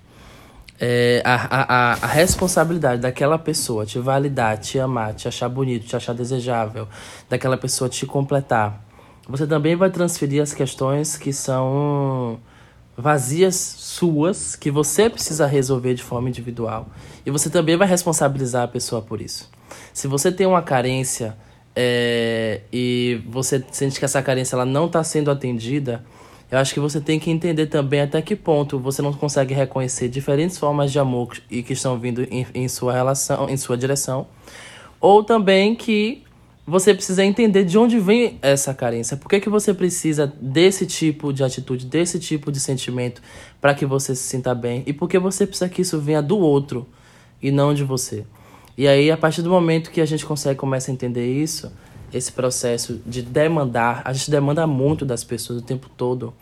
[0.80, 5.96] é, a, a, a responsabilidade daquela pessoa te validar, te amar, te achar bonito, te
[5.96, 6.88] achar desejável,
[7.28, 8.92] daquela pessoa te completar
[9.28, 12.40] você também vai transferir as questões que são
[13.02, 16.86] vazias suas, que você precisa resolver de forma individual.
[17.26, 19.50] E você também vai responsabilizar a pessoa por isso.
[19.92, 21.36] Se você tem uma carência
[21.74, 26.04] é, e você sente que essa carência ela não está sendo atendida,
[26.48, 30.08] eu acho que você tem que entender também até que ponto você não consegue reconhecer
[30.08, 34.28] diferentes formas de amor e que estão vindo em, em sua relação, em sua direção,
[35.00, 36.22] ou também que
[36.66, 39.16] você precisa entender de onde vem essa carência.
[39.16, 43.20] Por que, que você precisa desse tipo de atitude, desse tipo de sentimento
[43.60, 44.82] para que você se sinta bem?
[44.86, 46.86] E por que você precisa que isso venha do outro
[47.42, 48.24] e não de você?
[48.78, 51.70] E aí, a partir do momento que a gente consegue começar a entender isso,
[52.12, 56.32] esse processo de demandar, a gente demanda muito das pessoas o tempo todo.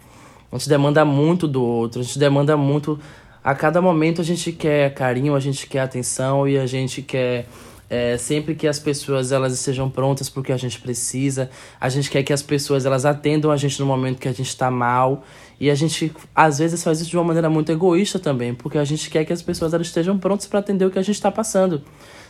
[0.53, 3.01] A gente demanda muito do outro, a gente demanda muito.
[3.43, 7.47] A cada momento a gente quer carinho, a gente quer atenção e a gente quer
[7.91, 11.51] é, sempre que as pessoas elas estejam prontas porque a gente precisa.
[11.81, 14.47] A gente quer que as pessoas elas atendam a gente no momento que a gente
[14.47, 15.25] está mal.
[15.59, 18.85] E a gente às vezes faz isso de uma maneira muito egoísta também, porque a
[18.85, 21.33] gente quer que as pessoas elas estejam prontas para atender o que a gente está
[21.33, 21.83] passando.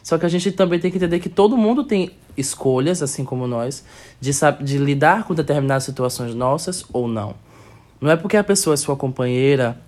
[0.03, 3.47] Só que a gente também tem que entender que todo mundo tem escolhas, assim como
[3.47, 3.85] nós,
[4.19, 4.31] de,
[4.63, 7.35] de lidar com determinadas situações nossas ou não.
[8.01, 9.79] Não é porque a pessoa é sua companheira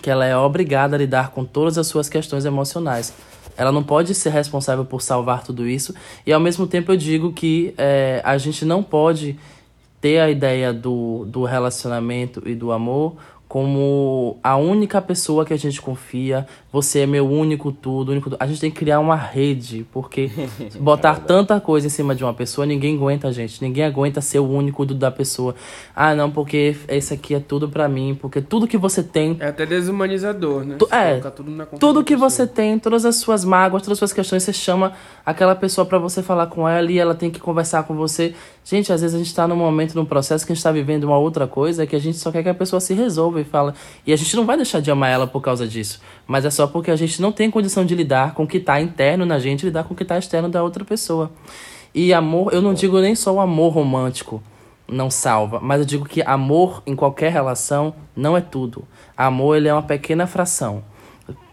[0.00, 3.12] que ela é obrigada a lidar com todas as suas questões emocionais.
[3.56, 5.94] Ela não pode ser responsável por salvar tudo isso.
[6.26, 9.38] E ao mesmo tempo eu digo que é, a gente não pode
[10.00, 13.16] ter a ideia do, do relacionamento e do amor
[13.56, 18.36] como a única pessoa que a gente confia, você é meu único tudo, único tudo.
[18.38, 20.30] A gente tem que criar uma rede, porque
[20.78, 23.64] botar tanta coisa em cima de uma pessoa, ninguém aguenta, gente.
[23.64, 25.54] Ninguém aguenta ser o único tudo da pessoa.
[25.94, 29.38] Ah, não, porque esse aqui é tudo para mim, porque tudo que você tem.
[29.40, 30.76] É até desumanizador, né?
[30.78, 31.18] Tu, é.
[31.20, 34.92] Tudo, tudo que você tem, todas as suas mágoas, todas as suas questões, você chama
[35.24, 38.34] aquela pessoa para você falar com ela e ela tem que conversar com você.
[38.62, 41.04] Gente, às vezes a gente tá num momento, num processo que a gente tá vivendo
[41.04, 43.74] uma outra coisa que a gente só quer que a pessoa se resolva e fala.
[44.06, 46.00] E a gente não vai deixar de amar ela por causa disso.
[46.26, 48.80] Mas é só porque a gente não tem condição de lidar com o que está
[48.80, 51.30] interno na gente, lidar com o que está externo da outra pessoa.
[51.94, 54.42] E amor, eu não digo nem só o amor romântico
[54.88, 58.86] não salva, mas eu digo que amor em qualquer relação não é tudo.
[59.16, 60.84] Amor ele é uma pequena fração.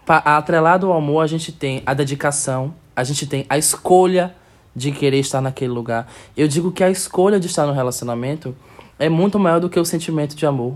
[0.06, 4.36] Atrelado ao amor, a gente tem a dedicação, a gente tem a escolha
[4.75, 6.12] de querer estar naquele lugar.
[6.36, 8.56] Eu digo que a escolha de estar no relacionamento
[8.99, 10.75] é muito maior do que o sentimento de amor.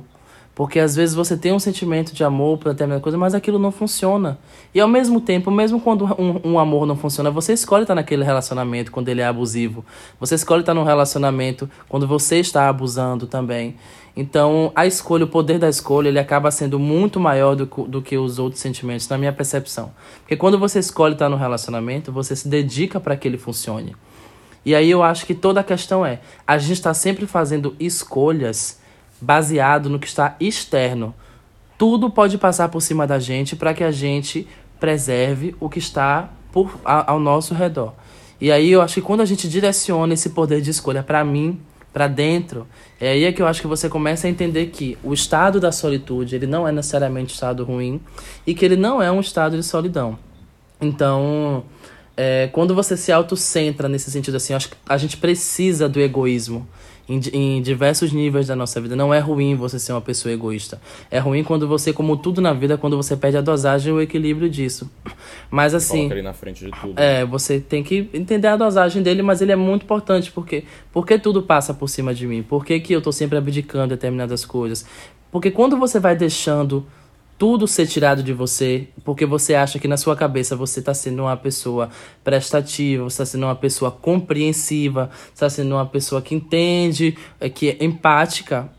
[0.57, 3.71] Porque às vezes você tem um sentimento de amor por determinada coisa, mas aquilo não
[3.71, 4.39] funciona.
[4.73, 8.23] E ao mesmo tempo, mesmo quando um, um, amor não funciona, você escolhe estar naquele
[8.23, 9.85] relacionamento quando ele é abusivo.
[10.19, 13.75] Você escolhe estar num relacionamento quando você está abusando também.
[14.15, 18.17] Então, a escolha, o poder da escolha, ele acaba sendo muito maior do, do que
[18.17, 19.91] os outros sentimentos, na minha percepção.
[20.21, 23.95] Porque quando você escolhe estar no relacionamento, você se dedica para que ele funcione.
[24.65, 28.79] E aí eu acho que toda a questão é, a gente está sempre fazendo escolhas
[29.19, 31.13] baseado no que está externo.
[31.77, 34.47] Tudo pode passar por cima da gente para que a gente
[34.79, 37.93] preserve o que está por, a, ao nosso redor.
[38.39, 41.59] E aí eu acho que quando a gente direciona esse poder de escolha para mim,
[41.91, 42.67] para dentro,
[42.99, 45.71] é aí é que eu acho que você começa a entender que o estado da
[45.71, 47.99] solitude, ele não é necessariamente um estado ruim
[48.45, 50.17] e que ele não é um estado de solidão.
[50.79, 51.63] Então,
[52.15, 56.67] é, quando você se autocentra nesse sentido assim, acho que a gente precisa do egoísmo
[57.07, 58.95] em, em diversos níveis da nossa vida.
[58.95, 60.81] Não é ruim você ser uma pessoa egoísta.
[61.09, 64.01] É ruim quando você, como tudo na vida, quando você perde a dosagem e o
[64.01, 64.89] equilíbrio disso.
[65.49, 66.09] Mas assim.
[66.09, 66.99] Coloca na frente de tudo.
[66.99, 71.17] É, você tem que entender a dosagem dele, mas ele é muito importante, porque porque
[71.17, 72.43] tudo passa por cima de mim?
[72.43, 74.85] Por que, que eu tô sempre abdicando determinadas coisas?
[75.31, 76.85] Porque quando você vai deixando
[77.37, 81.21] tudo ser tirado de você, porque você acha que na sua cabeça você está sendo
[81.23, 81.89] uma pessoa
[82.23, 87.69] prestativa, você está sendo uma pessoa compreensiva, está sendo uma pessoa que entende, é, que
[87.69, 88.69] é empática.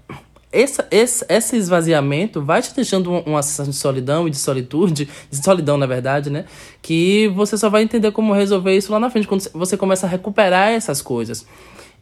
[0.51, 5.37] Esse, esse, esse esvaziamento vai te deixando uma sensação de solidão e de solitude, de
[5.45, 6.47] solidão na verdade, né?
[6.83, 10.09] Que você só vai entender como resolver isso lá na frente, quando você começa a
[10.09, 11.47] recuperar essas coisas.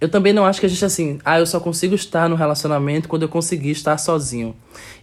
[0.00, 3.08] Eu também não acho que a gente assim, ah, eu só consigo estar no relacionamento
[3.08, 4.54] quando eu conseguir estar sozinho.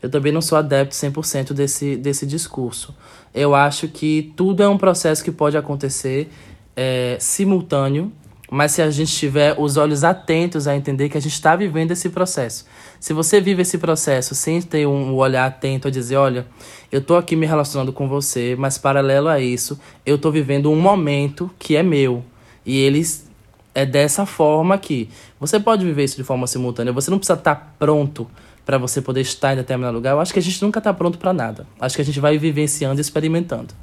[0.02, 2.96] Eu também não sou adepto 100% desse, desse discurso.
[3.34, 6.30] Eu acho que tudo é um processo que pode acontecer
[6.76, 8.12] é, simultâneo,
[8.52, 11.90] mas se a gente tiver os olhos atentos a entender que a gente está vivendo
[11.90, 12.66] esse processo.
[13.00, 16.46] Se você vive esse processo sem ter um olhar atento a dizer, olha,
[16.92, 20.80] eu tô aqui me relacionando com você, mas paralelo a isso, eu tô vivendo um
[20.80, 22.24] momento que é meu.
[22.64, 23.28] E eles
[23.74, 25.10] é dessa forma que
[25.40, 26.94] você pode viver isso de forma simultânea.
[26.94, 28.28] Você não precisa estar tá pronto
[28.66, 30.12] para você poder estar em determinado lugar.
[30.12, 31.68] Eu acho que a gente nunca está pronto para nada.
[31.80, 33.74] Acho que a gente vai vivenciando e experimentando.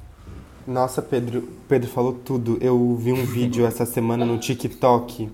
[0.67, 2.59] Nossa, Pedro, Pedro falou tudo.
[2.61, 5.29] Eu vi um vídeo essa semana no TikTok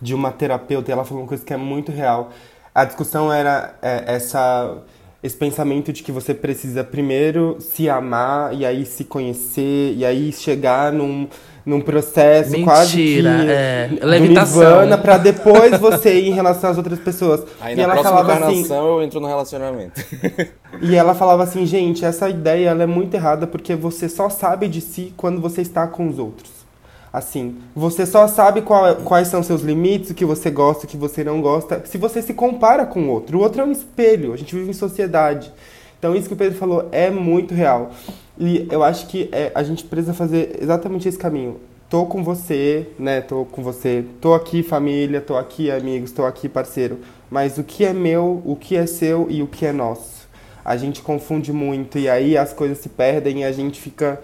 [0.00, 2.32] de uma terapeuta, e ela falou uma coisa que é muito real.
[2.74, 4.82] A discussão era é, essa
[5.22, 10.32] esse pensamento de que você precisa primeiro se amar e aí se conhecer e aí
[10.32, 11.28] chegar num,
[11.64, 13.88] num processo Mentira, quase que é.
[14.02, 14.60] Levitação.
[14.62, 17.44] nirvana pra depois você ir em relação às outras pessoas.
[17.60, 20.00] Aí e na ela próxima falava encarnação assim, eu entro no relacionamento.
[20.82, 24.66] e ela falava assim, gente, essa ideia ela é muito errada porque você só sabe
[24.68, 26.50] de si quando você está com os outros.
[27.12, 30.96] Assim, você só sabe qual- quais são seus limites, o que você gosta, o que
[30.96, 33.38] você não gosta, se você se compara com o outro.
[33.38, 35.52] O outro é um espelho, a gente vive em sociedade.
[35.98, 37.90] Então, isso que o Pedro falou é muito real.
[38.38, 41.58] E eu acho que é, a gente precisa fazer exatamente esse caminho.
[41.88, 43.20] Tô com você, né?
[43.20, 44.04] Tô com você.
[44.20, 45.20] Tô aqui, família.
[45.20, 46.10] Tô aqui, amigos.
[46.10, 46.98] Tô aqui, parceiro.
[47.30, 50.26] Mas o que é meu, o que é seu e o que é nosso?
[50.64, 54.20] A gente confunde muito e aí as coisas se perdem e a gente fica.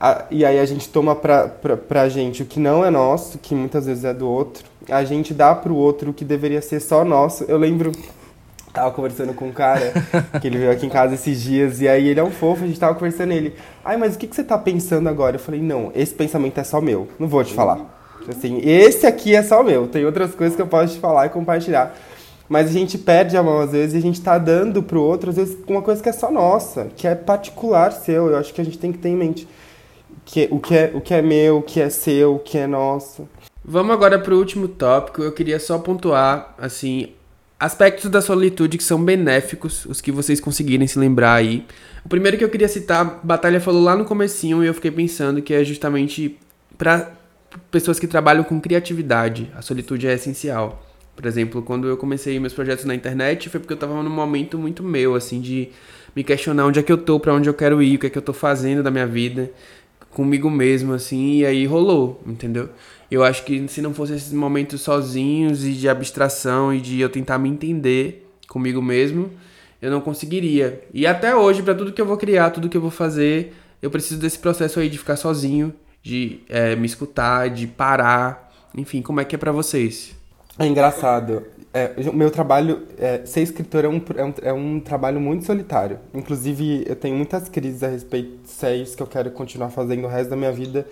[0.00, 3.38] a- e aí a gente toma pra, pra, pra gente o que não é nosso,
[3.38, 4.64] que muitas vezes é do outro.
[4.88, 7.44] A gente dá pro outro o que deveria ser só nosso.
[7.44, 7.92] Eu lembro.
[8.78, 9.92] Tava conversando com um cara
[10.40, 12.66] que ele veio aqui em casa esses dias e aí ele é um fofo, a
[12.68, 13.56] gente tava conversando ele.
[13.84, 15.34] Ai, mas o que, que você tá pensando agora?
[15.34, 17.80] Eu falei, não, esse pensamento é só meu, não vou te falar.
[18.28, 21.30] Assim, esse aqui é só meu, tem outras coisas que eu posso te falar e
[21.30, 21.92] compartilhar.
[22.48, 25.30] Mas a gente perde a mão às vezes e a gente tá dando pro outro,
[25.30, 28.28] às vezes, uma coisa que é só nossa, que é particular seu.
[28.28, 29.48] Eu acho que a gente tem que ter em mente
[30.24, 32.66] que, o, que é, o que é meu, o que é seu, o que é
[32.66, 33.28] nosso.
[33.64, 35.20] Vamos agora pro último tópico.
[35.20, 37.08] Eu queria só pontuar, assim,
[37.58, 41.66] aspectos da solitude que são benéficos, os que vocês conseguirem se lembrar aí.
[42.04, 45.42] O primeiro que eu queria citar, Batalha falou lá no comecinho e eu fiquei pensando
[45.42, 46.38] que é justamente
[46.76, 47.10] para
[47.70, 49.50] pessoas que trabalham com criatividade.
[49.54, 50.84] A solitude é essencial.
[51.16, 54.56] Por exemplo, quando eu comecei meus projetos na internet, foi porque eu tava num momento
[54.56, 55.70] muito meu, assim, de
[56.14, 58.10] me questionar onde é que eu tô, pra onde eu quero ir, o que é
[58.10, 59.50] que eu tô fazendo da minha vida,
[60.10, 62.68] comigo mesmo, assim, e aí rolou, entendeu?
[63.10, 67.08] Eu acho que se não fosse esses momentos sozinhos e de abstração e de eu
[67.08, 69.30] tentar me entender comigo mesmo,
[69.80, 70.82] eu não conseguiria.
[70.92, 73.90] E até hoje, pra tudo que eu vou criar, tudo que eu vou fazer, eu
[73.90, 78.52] preciso desse processo aí de ficar sozinho, de eh, me escutar, de parar.
[78.76, 80.14] Enfim, como é que é pra vocês?
[80.58, 81.44] É engraçado.
[81.72, 85.44] É, o meu trabalho, é, ser escritor é um, é, um, é um trabalho muito
[85.44, 85.98] solitário.
[86.12, 90.04] Inclusive, eu tenho muitas crises a respeito se é isso que eu quero continuar fazendo
[90.04, 90.86] o resto da minha vida.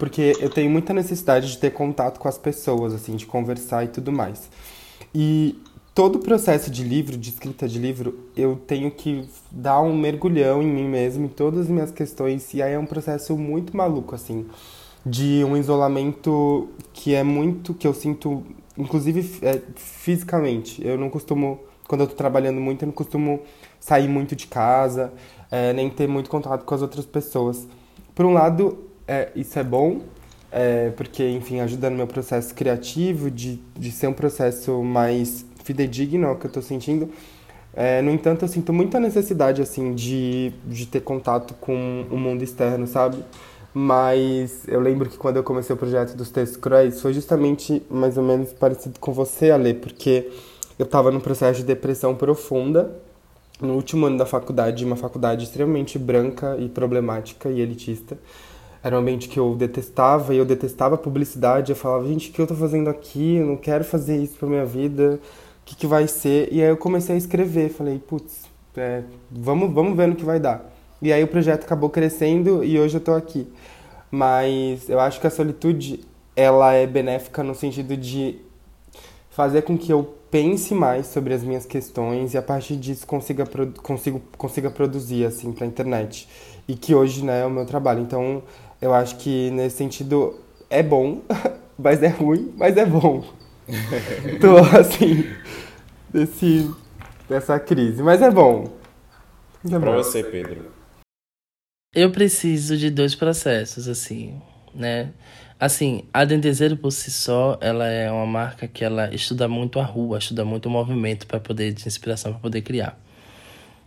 [0.00, 3.88] Porque eu tenho muita necessidade de ter contato com as pessoas, assim, de conversar e
[3.88, 4.50] tudo mais.
[5.14, 5.56] E
[5.94, 10.60] todo o processo de livro, de escrita de livro, eu tenho que dar um mergulhão
[10.60, 12.52] em mim mesmo, em todas as minhas questões.
[12.54, 14.46] E aí é um processo muito maluco, assim
[15.04, 18.42] de um isolamento que é muito que eu sinto
[18.76, 23.40] inclusive é, fisicamente eu não costumo quando eu tô trabalhando muito eu não costumo
[23.78, 25.12] sair muito de casa
[25.50, 27.66] é, nem ter muito contato com as outras pessoas
[28.14, 30.02] por um lado é, isso é bom
[30.52, 36.28] é, porque enfim ajuda no meu processo criativo de, de ser um processo mais fidedigno
[36.28, 37.10] ao que eu tô sentindo
[37.74, 42.42] é, no entanto eu sinto muita necessidade assim de, de ter contato com o mundo
[42.42, 43.24] externo sabe
[43.74, 48.18] mas eu lembro que quando eu comecei o projeto dos textos cruéis, foi justamente mais
[48.18, 50.28] ou menos parecido com você, Ale, porque
[50.76, 52.90] eu estava num processo de depressão profunda,
[53.60, 58.18] no último ano da faculdade, uma faculdade extremamente branca e problemática e elitista.
[58.82, 61.70] Era um ambiente que eu detestava e eu detestava a publicidade.
[61.70, 63.36] Eu falava, gente, o que eu tô fazendo aqui?
[63.36, 65.20] Eu não quero fazer isso pra minha vida.
[65.62, 66.48] O que, que vai ser?
[66.50, 67.68] E aí eu comecei a escrever.
[67.68, 68.44] Falei, putz,
[68.76, 70.72] é, vamos, vamos ver no que vai dar.
[71.02, 73.46] E aí o projeto acabou crescendo e hoje eu tô aqui.
[74.10, 76.00] Mas eu acho que a solitude,
[76.34, 78.38] ela é benéfica no sentido de
[79.30, 83.44] fazer com que eu pense mais sobre as minhas questões e a partir disso consiga,
[83.82, 86.28] consigo, consiga produzir, assim, pra internet.
[86.68, 88.00] E que hoje, né, é o meu trabalho.
[88.00, 88.42] Então,
[88.80, 91.22] eu acho que nesse sentido é bom,
[91.78, 93.24] mas é ruim, mas é bom.
[94.40, 95.24] tô, assim,
[96.08, 96.70] desse,
[97.28, 98.02] dessa crise.
[98.02, 98.72] Mas é bom.
[99.64, 99.96] É Pra bom.
[99.96, 100.72] você, Pedro.
[101.94, 104.40] Eu preciso de dois processos, assim,
[104.74, 105.12] né?
[105.58, 109.84] Assim, a Dendezeiro por si só, ela é uma marca que ela estuda muito a
[109.84, 112.98] rua, estuda muito o movimento para poder de inspiração para poder criar.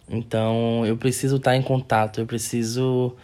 [0.08, 3.16] Então, eu preciso estar em contato, eu preciso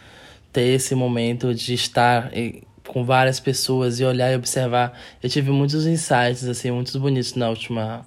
[0.52, 4.98] ter esse momento de estar eh, com várias pessoas e olhar e observar.
[5.22, 8.04] Eu tive muitos insights assim, muitos bonitos na última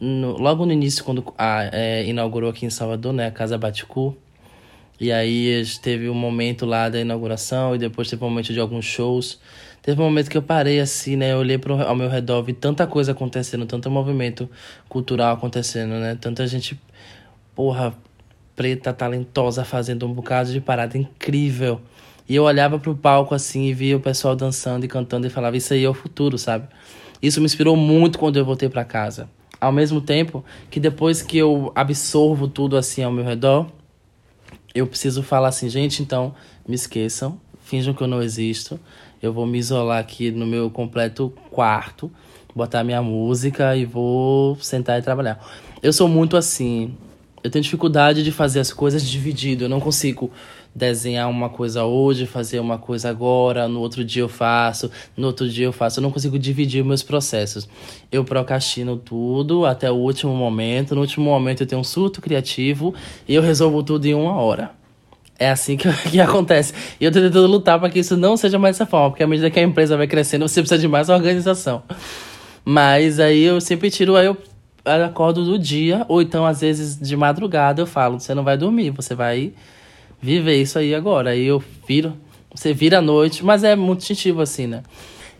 [0.00, 4.16] no- logo no início quando a, eh, inaugurou aqui em Salvador, né, a Casa Baticu.
[5.00, 8.84] E aí teve um momento lá da inauguração e depois teve um momento de alguns
[8.84, 9.40] shows.
[9.82, 11.32] Teve um momento que eu parei assim, né?
[11.32, 14.48] Eu olhei pro, ao meu redor, vi tanta coisa acontecendo, tanto movimento
[14.90, 16.18] cultural acontecendo, né?
[16.20, 16.78] Tanta gente,
[17.54, 17.94] porra,
[18.60, 21.80] preta, talentosa, fazendo um bocado de parada incrível.
[22.28, 25.56] E eu olhava pro palco assim e via o pessoal dançando e cantando e falava,
[25.56, 26.68] isso aí é o futuro, sabe?
[27.22, 29.30] Isso me inspirou muito quando eu voltei para casa.
[29.58, 33.66] Ao mesmo tempo que depois que eu absorvo tudo assim ao meu redor,
[34.74, 36.34] eu preciso falar assim, gente, então
[36.68, 38.78] me esqueçam, finjam que eu não existo.
[39.22, 42.12] Eu vou me isolar aqui no meu completo quarto,
[42.54, 45.42] botar minha música e vou sentar e trabalhar.
[45.82, 46.94] Eu sou muito assim,
[47.42, 49.64] eu tenho dificuldade de fazer as coisas dividido.
[49.64, 50.30] Eu não consigo
[50.74, 55.48] desenhar uma coisa hoje, fazer uma coisa agora, no outro dia eu faço, no outro
[55.48, 55.98] dia eu faço.
[55.98, 57.68] Eu não consigo dividir meus processos.
[58.12, 60.94] Eu procrastino tudo até o último momento.
[60.94, 62.94] No último momento eu tenho um surto criativo
[63.26, 64.72] e eu resolvo tudo em uma hora.
[65.38, 66.74] É assim que, que acontece.
[67.00, 69.26] E eu tô tentando lutar para que isso não seja mais dessa forma, porque à
[69.26, 71.82] medida que a empresa vai crescendo, você precisa de mais organização.
[72.62, 74.36] Mas aí eu sempre tiro, aí eu
[74.84, 78.90] acordo do dia, ou então às vezes de madrugada eu falo, você não vai dormir,
[78.90, 79.52] você vai
[80.20, 81.30] viver isso aí agora.
[81.30, 82.14] Aí eu viro,
[82.54, 84.82] você vira à noite, mas é muito instintivo assim, né?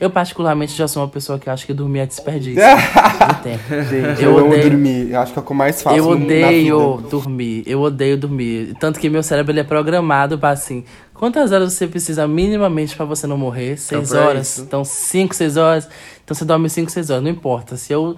[0.01, 3.65] Eu, particularmente, já sou uma pessoa que acha que dormir é desperdício de tempo.
[3.69, 5.11] Gente, eu, eu amo dormir.
[5.11, 7.63] Eu acho que é o que eu mais faço Eu odeio dormir.
[7.67, 8.75] Eu odeio dormir.
[8.81, 10.85] Tanto que meu cérebro ele é programado para assim...
[11.13, 13.77] Quantas horas você precisa minimamente para você não morrer?
[13.77, 14.49] Seis então, horas.
[14.49, 14.63] Isso.
[14.63, 15.87] Então, cinco, seis horas.
[16.25, 17.23] Então, você dorme cinco, seis horas.
[17.23, 17.77] Não importa.
[17.77, 18.17] Se eu...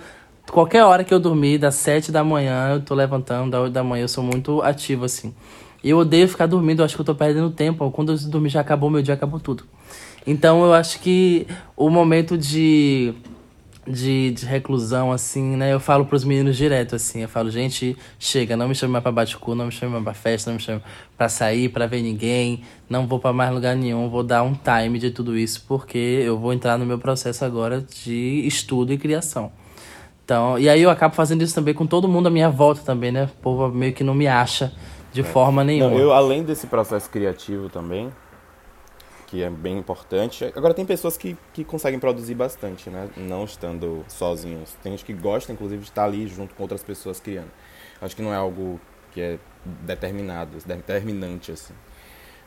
[0.51, 3.83] Qualquer hora que eu dormir, das sete da manhã, eu tô levantando, da oito da
[3.83, 5.35] manhã, eu sou muito ativo, assim.
[5.83, 7.91] Eu odeio ficar dormindo, eu acho que eu tô perdendo tempo.
[7.91, 9.65] Quando eu dormir já acabou meu dia, acabou tudo.
[10.27, 13.13] Então eu acho que o momento de,
[13.87, 15.73] de, de reclusão, assim, né?
[15.73, 17.23] Eu falo pros meninos direto, assim.
[17.23, 20.15] Eu falo, gente, chega, não me chame mais pra bate-cu, não me chame mais pra
[20.15, 20.81] festa, não me chame
[21.17, 22.63] pra sair, pra ver ninguém.
[22.89, 26.39] Não vou pra mais lugar nenhum, vou dar um time de tudo isso, porque eu
[26.39, 29.51] vou entrar no meu processo agora de estudo e criação.
[30.33, 33.13] Então, e aí eu acabo fazendo isso também com todo mundo à minha volta também,
[33.13, 33.25] né?
[33.25, 34.73] O povo meio que não me acha
[35.13, 35.25] de é.
[35.25, 35.91] forma nenhuma.
[35.91, 38.11] Não, eu, além desse processo criativo também,
[39.27, 40.51] que é bem importante.
[40.57, 43.11] Agora tem pessoas que, que conseguem produzir bastante, né?
[43.15, 44.75] Não estando sozinhos.
[44.83, 47.51] Tem gente que gosta, inclusive, de estar ali junto com outras pessoas criando.
[48.01, 48.81] Acho que não é algo
[49.13, 49.39] que é
[49.83, 51.75] determinado, determinante, assim.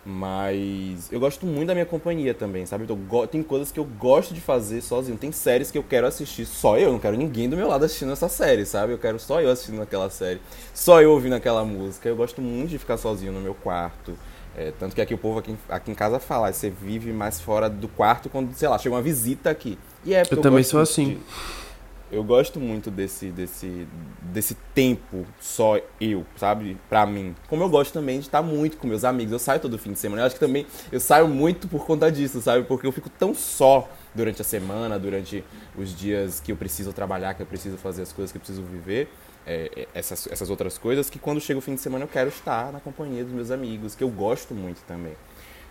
[0.05, 2.83] Mas eu gosto muito da minha companhia também, sabe?
[2.83, 5.17] Então, tem coisas que eu gosto de fazer sozinho.
[5.17, 6.91] Tem séries que eu quero assistir só eu.
[6.91, 8.93] Não quero ninguém do meu lado assistindo essa série, sabe?
[8.93, 10.39] Eu quero só eu assistindo aquela série.
[10.75, 12.07] Só eu ouvindo aquela música.
[12.07, 14.15] Eu gosto muito de ficar sozinho no meu quarto.
[14.55, 17.67] É, tanto que aqui o povo aqui, aqui em casa fala, você vive mais fora
[17.67, 19.77] do quarto quando, sei lá, chega uma visita aqui.
[20.05, 21.15] E é eu, eu também sou assim.
[21.15, 21.19] De,
[22.11, 23.87] eu gosto muito desse, desse,
[24.21, 26.77] desse tempo só eu, sabe?
[26.87, 27.35] Pra mim.
[27.47, 29.33] Como eu gosto também de estar muito com meus amigos.
[29.33, 30.21] Eu saio todo fim de semana.
[30.21, 32.63] Eu acho que também eu saio muito por conta disso, sabe?
[32.65, 35.43] Porque eu fico tão só durante a semana, durante
[35.77, 38.63] os dias que eu preciso trabalhar, que eu preciso fazer as coisas que eu preciso
[38.63, 39.09] viver.
[39.47, 42.73] É, essas, essas outras coisas que quando chega o fim de semana eu quero estar
[42.73, 45.13] na companhia dos meus amigos, que eu gosto muito também.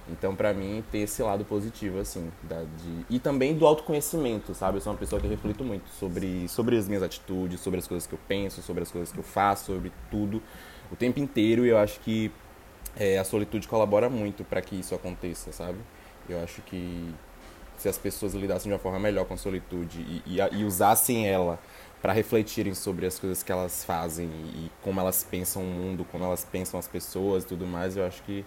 [0.09, 3.07] Então, para mim, tem esse lado positivo, assim, da, de...
[3.09, 4.77] e também do autoconhecimento, sabe?
[4.77, 8.07] Eu sou uma pessoa que reflito muito sobre, sobre as minhas atitudes, sobre as coisas
[8.07, 10.43] que eu penso, sobre as coisas que eu faço, sobre tudo,
[10.93, 11.65] o tempo inteiro.
[11.65, 12.31] E eu acho que
[12.97, 15.79] é, a solitude colabora muito para que isso aconteça, sabe?
[16.29, 17.15] Eu acho que
[17.77, 21.27] se as pessoas lidassem de uma forma melhor com a solitude e, e, e usassem
[21.27, 21.59] ela
[22.01, 26.05] para refletirem sobre as coisas que elas fazem e, e como elas pensam o mundo,
[26.05, 28.45] como elas pensam as pessoas e tudo mais, eu acho que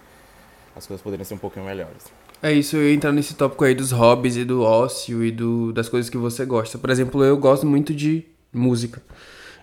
[0.78, 2.04] as coisas poderiam ser um pouquinho melhores.
[2.40, 5.72] É isso, eu ia entrar nesse tópico aí dos hobbies e do ócio e do,
[5.72, 6.78] das coisas que você gosta.
[6.78, 9.02] Por exemplo, eu gosto muito de música,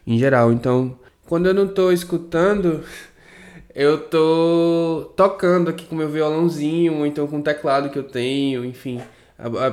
[0.05, 0.51] em geral.
[0.51, 2.83] Então, quando eu não tô escutando,
[3.73, 8.65] eu tô tocando aqui com meu violãozinho, ou então com o teclado que eu tenho,
[8.65, 9.01] enfim.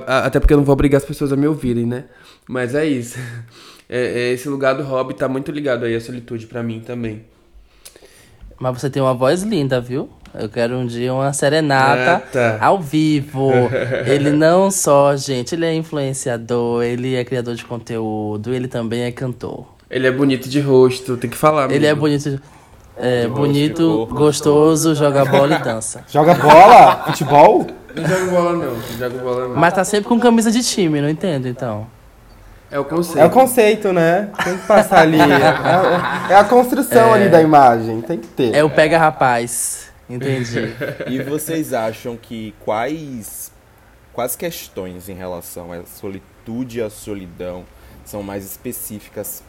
[0.07, 2.05] Até porque eu não vou obrigar as pessoas a me ouvirem, né?
[2.49, 3.19] Mas é isso.
[3.95, 7.27] É, é, esse lugar do hobby tá muito ligado aí à solitude para mim também.
[8.59, 10.09] Mas você tem uma voz linda, viu?
[10.35, 12.59] Eu quero um dia uma serenata Eita.
[12.61, 13.51] ao vivo.
[14.07, 19.13] ele não só, gente, ele é influenciador, ele é criador de conteúdo, ele também é
[19.13, 19.67] cantor.
[19.91, 21.71] Ele é bonito de rosto, tem que falar.
[21.71, 22.41] Ele é bonito de...
[22.97, 26.05] É, de bonito, gostoso, joga bola e dança.
[26.13, 27.05] Joga bola?
[27.07, 27.67] Futebol?
[27.95, 29.57] Não joga bola não, não joga bola não.
[29.57, 31.87] Mas tá sempre com camisa de time, não entendo então.
[32.71, 33.19] É o conceito.
[33.19, 34.31] É o conceito, né?
[34.43, 35.21] Tem que passar ali.
[35.21, 37.15] é, é, a construção é...
[37.15, 38.55] ali da imagem, tem que ter.
[38.55, 39.92] É o pega rapaz.
[40.15, 40.75] Entendi.
[41.09, 43.53] e vocês acham que quais
[44.13, 47.65] quais questões em relação à solitude e à solidão
[48.05, 49.43] são mais específicas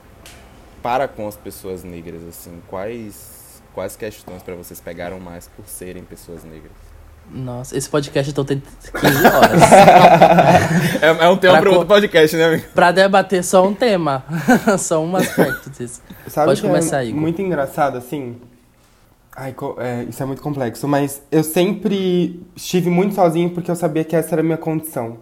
[0.82, 2.62] para com as pessoas negras assim?
[2.68, 6.72] Quais quais questões para vocês pegaram mais por serem pessoas negras?
[7.32, 9.62] Nossa, esse podcast então tem 15 horas.
[11.02, 12.64] é, é, um tema para outro podcast, né, amigo?
[12.76, 14.24] Pra debater só um tema.
[14.78, 16.02] só um aspecto disso.
[16.28, 18.42] Sabe Pode começar é Muito engraçado, assim.
[19.36, 24.04] Ai, é, isso é muito complexo, mas eu sempre estive muito sozinho porque eu sabia
[24.04, 25.18] que essa era a minha condição.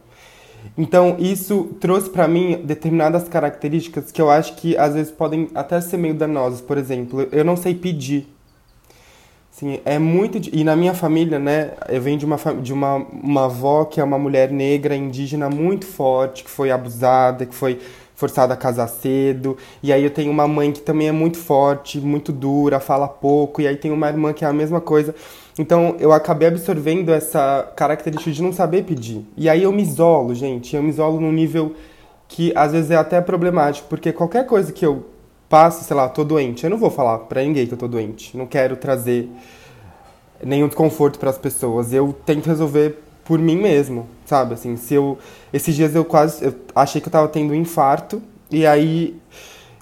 [0.77, 5.79] Então, isso trouxe para mim determinadas características que eu acho que às vezes podem até
[5.81, 6.61] ser meio danosas.
[6.61, 8.27] Por exemplo, eu não sei pedir.
[9.53, 10.49] Assim, é muito.
[10.53, 14.03] E na minha família, né, eu venho de, uma, de uma, uma avó que é
[14.03, 17.79] uma mulher negra, indígena muito forte, que foi abusada, que foi
[18.21, 19.57] forçada a casar cedo.
[19.81, 23.59] E aí eu tenho uma mãe que também é muito forte, muito dura, fala pouco.
[23.61, 25.15] E aí tem uma irmã que é a mesma coisa.
[25.57, 29.25] Então eu acabei absorvendo essa característica de não saber pedir.
[29.35, 30.75] E aí eu me isolo, gente.
[30.75, 31.75] Eu me isolo num nível
[32.27, 35.05] que às vezes é até problemático, porque qualquer coisa que eu
[35.49, 38.37] passe, sei lá, tô doente, eu não vou falar para ninguém que eu tô doente.
[38.37, 39.29] Não quero trazer
[40.41, 41.91] nenhum desconforto para as pessoas.
[41.91, 44.53] Eu tento resolver por mim mesmo, sabe?
[44.53, 45.17] Assim, se eu
[45.51, 49.19] esses dias eu quase eu achei que eu tava tendo um infarto e aí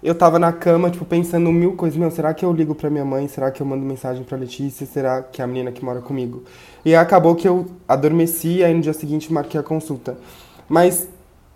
[0.01, 1.99] eu tava na cama, tipo, pensando mil coisas.
[1.99, 3.27] Meu, será que eu ligo pra minha mãe?
[3.27, 4.87] Será que eu mando mensagem pra Letícia?
[4.87, 6.43] Será que é a menina que mora comigo?
[6.83, 10.17] E acabou que eu adormeci e aí no dia seguinte marquei a consulta.
[10.67, 11.07] Mas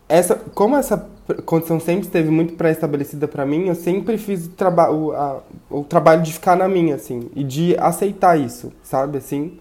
[0.08, 1.10] essa, como essa
[1.46, 5.41] condição sempre esteve muito pré-estabelecida para mim, eu sempre fiz o, traba o, a,
[5.72, 9.58] o trabalho de ficar na minha, assim, e de aceitar isso, sabe, assim,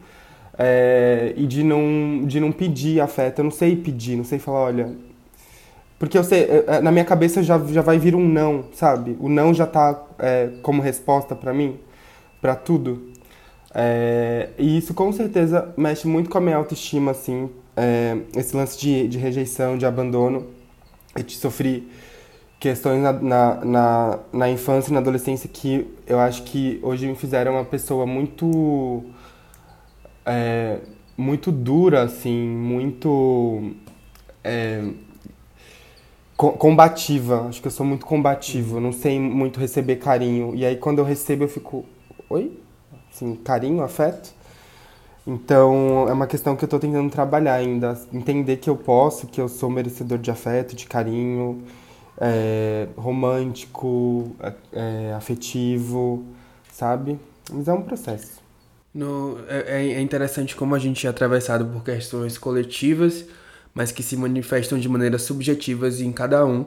[0.59, 3.41] é, e de não, de não pedir afeto.
[3.41, 4.93] Eu não sei pedir, não sei falar, olha,
[6.03, 9.17] porque eu sei, é, é, na minha cabeça já, já vai vir um não, sabe?
[9.21, 11.79] O não já tá é, como resposta para mim,
[12.41, 13.13] para tudo.
[13.73, 17.49] É, e isso com certeza mexe muito com a minha autoestima, assim.
[17.77, 20.49] É, esse lance de, de rejeição, de abandono.
[21.15, 21.89] Eu sofri
[22.59, 27.15] questões na, na, na, na, infância e na adolescência que eu acho que hoje me
[27.15, 29.05] fizeram uma pessoa muito.
[30.25, 30.79] É,
[31.17, 33.73] muito dura, assim, muito.
[34.45, 34.83] É,
[36.37, 37.47] combativa.
[37.49, 38.81] Acho que eu sou muito combativo.
[38.81, 40.55] Não sei muito receber carinho.
[40.55, 41.85] E aí quando eu recebo eu fico,
[42.29, 42.59] oi?
[43.13, 44.35] Assim, carinho, afeto.
[45.27, 47.99] Então é uma questão que eu estou tentando trabalhar ainda.
[48.13, 51.63] Entender que eu posso, que eu sou merecedor de afeto, de carinho,
[52.21, 54.35] é, romântico,
[54.73, 56.25] é, afetivo,
[56.73, 57.19] sabe?
[57.53, 58.42] Mas é um processo.
[58.95, 63.25] No, é, é interessante como a gente é atravessado por questões coletivas
[63.75, 66.67] mas que se manifestam de maneiras subjetivas em cada um.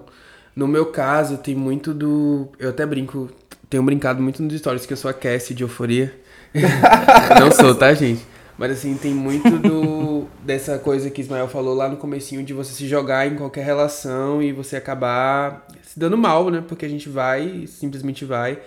[0.55, 2.49] No meu caso, tem muito do.
[2.57, 3.29] Eu até brinco,
[3.69, 6.13] tenho brincado muito nos stories que eu sou a Cassie de euforia.
[7.39, 8.25] Não sou, tá, gente?
[8.57, 12.73] Mas assim, tem muito do dessa coisa que Ismael falou lá no comecinho de você
[12.73, 16.63] se jogar em qualquer relação e você acabar se dando mal, né?
[16.65, 18.59] Porque a gente vai, simplesmente vai.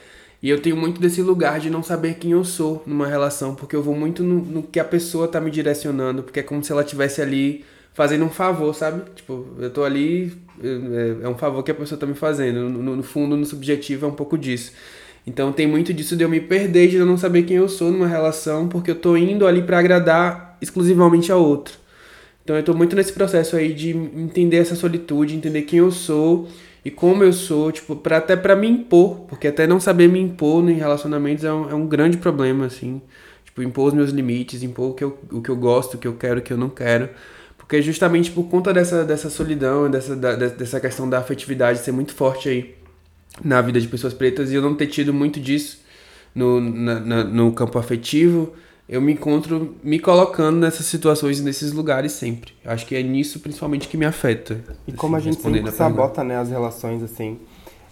[0.43, 3.74] E eu tenho muito desse lugar de não saber quem eu sou numa relação, porque
[3.74, 6.70] eu vou muito no, no que a pessoa tá me direcionando, porque é como se
[6.70, 9.03] ela tivesse ali fazendo um favor, sabe?
[9.16, 10.32] Tipo, eu tô ali,
[10.62, 12.70] é, é um favor que a pessoa tá me fazendo.
[12.70, 14.72] No, no, fundo, no subjetivo, é um pouco disso.
[15.26, 17.91] Então tem muito disso de eu me perder, de eu não saber quem eu sou
[17.91, 21.74] numa relação, porque eu tô indo ali para agradar exclusivamente a outro.
[22.45, 26.49] Então eu tô muito nesse processo aí de entender essa solitude, entender quem eu sou
[26.89, 30.18] e como eu sou, tipo, pra, até para me impor, porque até não saber me
[30.18, 33.03] impor em relacionamentos é um, é um grande problema, assim.
[33.45, 36.09] Tipo, impor os meus limites, impor o que eu, o que eu gosto, o que
[36.09, 37.11] eu quero, o que eu não quero.
[37.59, 42.14] Porque justamente por conta dessa, dessa solidão, dessa, da, dessa questão da afetividade ser muito
[42.14, 42.74] forte aí
[43.45, 45.80] na vida de pessoas pretas e eu não ter tido muito disso
[46.34, 48.55] no, na, na, no campo afetivo,
[48.89, 52.53] eu me encontro me colocando nessas situações, nesses lugares sempre.
[52.64, 54.64] Acho que é nisso principalmente que me afeta.
[54.86, 57.39] E como a assim, gente sempre sabota né, as relações, assim,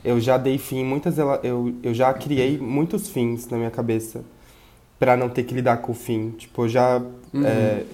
[0.05, 4.25] eu já dei fim muitas eu, eu já criei muitos fins na minha cabeça
[4.99, 6.31] para não ter que lidar com o fim.
[6.31, 6.99] Tipo, eu já
[7.35, 7.45] uhum.
[7.45, 7.85] é,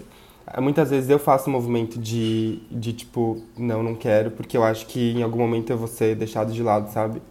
[0.60, 4.86] Muitas vezes eu faço um movimento de, de tipo, não, não quero, porque eu acho
[4.86, 7.22] que em algum momento eu vou ser deixado de lado, sabe?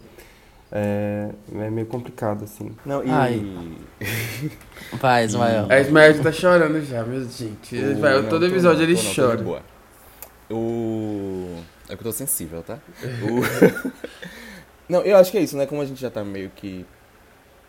[0.71, 2.73] É, é meio complicado, assim.
[2.85, 3.09] Não, e...
[3.09, 3.77] Ai.
[4.93, 5.67] Vai, Ismael.
[5.69, 7.75] A Ismael tá chorando já, meu gente.
[7.75, 7.91] O...
[7.91, 9.43] Ismael, todo episódio ele não, chora.
[9.43, 9.61] Boa.
[10.49, 11.61] O...
[11.89, 12.79] É que eu tô sensível, tá?
[13.03, 13.91] o...
[14.87, 15.65] não, eu acho que é isso, né?
[15.65, 16.85] Como a gente já tá meio que...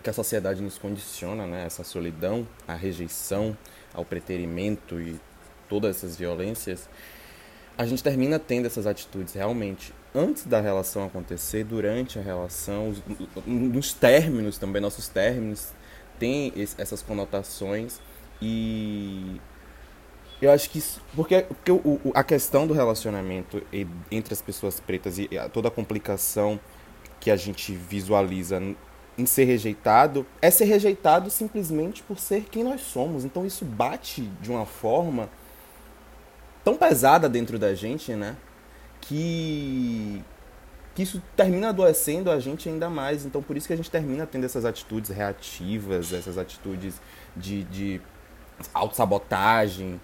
[0.01, 1.65] Que a sociedade nos condiciona, né?
[1.65, 3.57] Essa solidão, a rejeição,
[3.95, 5.21] ao preterimento e
[5.69, 6.89] todas essas violências,
[7.77, 12.95] a gente termina tendo essas atitudes realmente antes da relação acontecer, durante a relação,
[13.47, 15.73] nos términos também, nossos términos
[16.19, 18.01] têm essas conotações
[18.41, 19.41] e
[20.41, 23.63] eu acho que isso, porque, porque o, a questão do relacionamento
[24.11, 26.59] entre as pessoas pretas e toda a complicação
[27.21, 28.61] que a gente visualiza
[29.17, 33.25] em ser rejeitado é ser rejeitado simplesmente por ser quem nós somos.
[33.25, 35.31] Então isso bate de uma forma
[36.65, 38.37] tão pesada dentro da gente, né?
[39.03, 40.25] Que
[40.95, 43.25] que isso termina adoecendo a gente ainda mais.
[43.25, 47.01] Então por isso que a gente termina tendo essas atitudes reativas, essas atitudes
[47.37, 48.01] de, de
[48.75, 50.01] autossabotagem.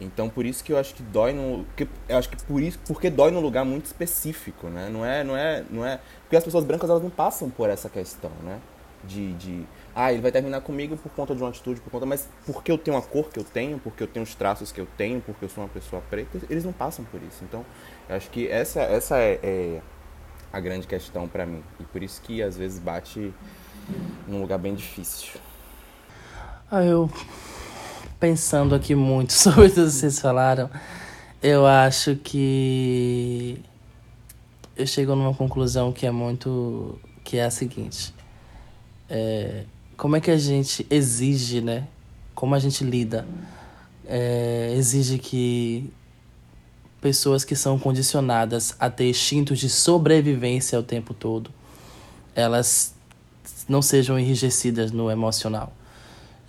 [0.00, 2.78] Então por isso que eu acho que dói no, que, eu acho que por isso,
[2.86, 4.88] porque dói num lugar muito específico, né?
[4.88, 7.88] Não é, não é, não é, porque as pessoas brancas elas não passam por essa
[7.88, 8.60] questão, né?
[9.04, 12.28] De, de ah, ele vai terminar comigo por conta de uma atitude, por conta, mas
[12.46, 14.86] porque eu tenho a cor que eu tenho, porque eu tenho os traços que eu
[14.96, 17.42] tenho, porque eu sou uma pessoa preta, eles não passam por isso.
[17.42, 17.64] Então,
[18.08, 19.80] acho que essa, essa é, é
[20.52, 23.32] a grande questão para mim e por isso que às vezes bate
[24.26, 25.40] num lugar bem difícil.
[26.70, 27.10] Ah, eu
[28.20, 30.70] pensando aqui muito sobre tudo que vocês falaram,
[31.42, 33.62] eu acho que
[34.76, 38.17] eu chego numa conclusão que é muito que é a seguinte
[39.08, 39.64] é,
[39.96, 41.86] como é que a gente exige né
[42.34, 43.26] como a gente lida
[44.06, 45.90] é, exige que
[47.00, 51.50] pessoas que são condicionadas a ter instintos de sobrevivência o tempo todo
[52.34, 52.94] elas
[53.68, 55.72] não sejam enrijecidas no emocional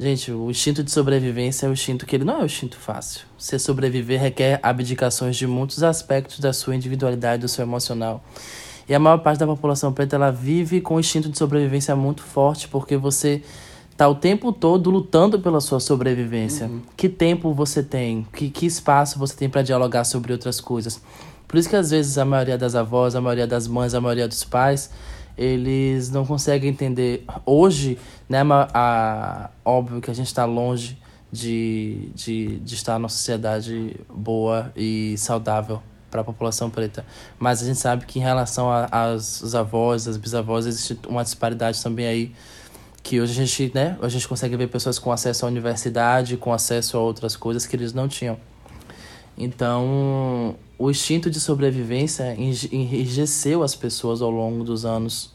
[0.02, 3.26] Gente, o instinto de sobrevivência é o instinto que ele não é o instinto fácil.
[3.38, 8.24] Ser sobreviver requer abdicações de muitos aspectos da sua individualidade, do seu emocional.
[8.90, 12.24] E a maior parte da população preta ela vive com o instinto de sobrevivência muito
[12.24, 13.44] forte, porque você
[13.96, 16.66] tá o tempo todo lutando pela sua sobrevivência.
[16.66, 16.82] Uhum.
[16.98, 18.26] Que tempo você tem?
[18.34, 21.00] Que, que espaço você tem para dialogar sobre outras coisas?
[21.48, 24.28] Por isso que às vezes a maioria das avós, a maioria das mães, a maioria
[24.28, 24.90] dos pais
[25.38, 27.24] eles não conseguem entender.
[27.46, 30.98] Hoje, né, a, a óbvio que a gente está longe
[31.32, 35.80] de, de, de estar numa sociedade boa e saudável
[36.10, 37.06] para a população preta.
[37.38, 42.08] Mas a gente sabe que em relação às avós, às bisavós, existe uma disparidade também
[42.08, 42.36] aí
[43.02, 46.54] que hoje a gente, né, a gente consegue ver pessoas com acesso à universidade, com
[46.54, 48.38] acesso a outras coisas que eles não tinham.
[49.38, 55.34] Então, o instinto de sobrevivência enrijeceu as pessoas ao longo dos anos.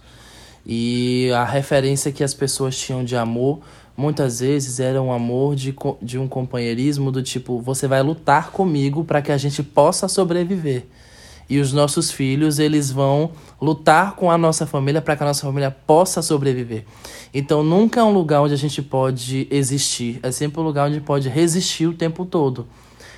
[0.67, 3.61] E a referência que as pessoas tinham de amor
[3.97, 9.05] muitas vezes era um amor de, de um companheirismo do tipo: você vai lutar comigo
[9.05, 10.87] para que a gente possa sobreviver.
[11.49, 15.45] E os nossos filhos, eles vão lutar com a nossa família para que a nossa
[15.45, 16.85] família possa sobreviver.
[17.33, 21.01] Então nunca é um lugar onde a gente pode existir, é sempre um lugar onde
[21.01, 22.67] pode resistir o tempo todo.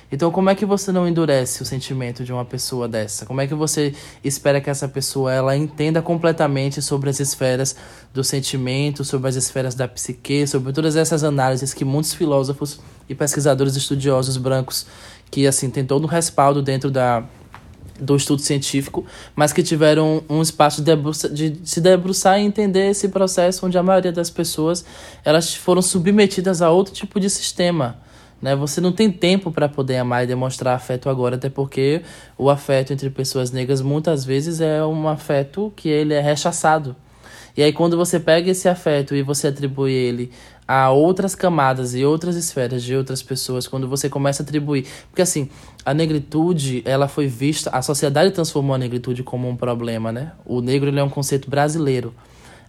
[0.09, 3.25] Então, como é que você não endurece o sentimento de uma pessoa dessa?
[3.25, 3.93] Como é que você
[4.23, 7.75] espera que essa pessoa ela entenda completamente sobre as esferas
[8.13, 12.79] do sentimento, sobre as esferas da psique, sobre todas essas análises que muitos filósofos
[13.09, 14.85] e pesquisadores estudiosos brancos
[15.29, 17.23] que assim tem todo um respaldo dentro da
[17.99, 19.03] do estudo científico,
[19.35, 23.75] mas que tiveram um espaço de, debruça, de se debruçar e entender esse processo onde
[23.75, 24.85] a maioria das pessoas
[25.25, 27.97] elas foram submetidas a outro tipo de sistema
[28.41, 28.55] né?
[28.55, 32.01] Você não tem tempo para poder amar e demonstrar afeto agora, até porque
[32.37, 36.95] o afeto entre pessoas negras muitas vezes é um afeto que ele é rechaçado.
[37.55, 40.31] E aí quando você pega esse afeto e você atribui ele
[40.67, 45.21] a outras camadas e outras esferas de outras pessoas, quando você começa a atribuir, porque
[45.21, 45.49] assim,
[45.83, 50.33] a negritude, ela foi vista, a sociedade transformou a negritude como um problema, né?
[50.45, 52.13] O negro ele é um conceito brasileiro.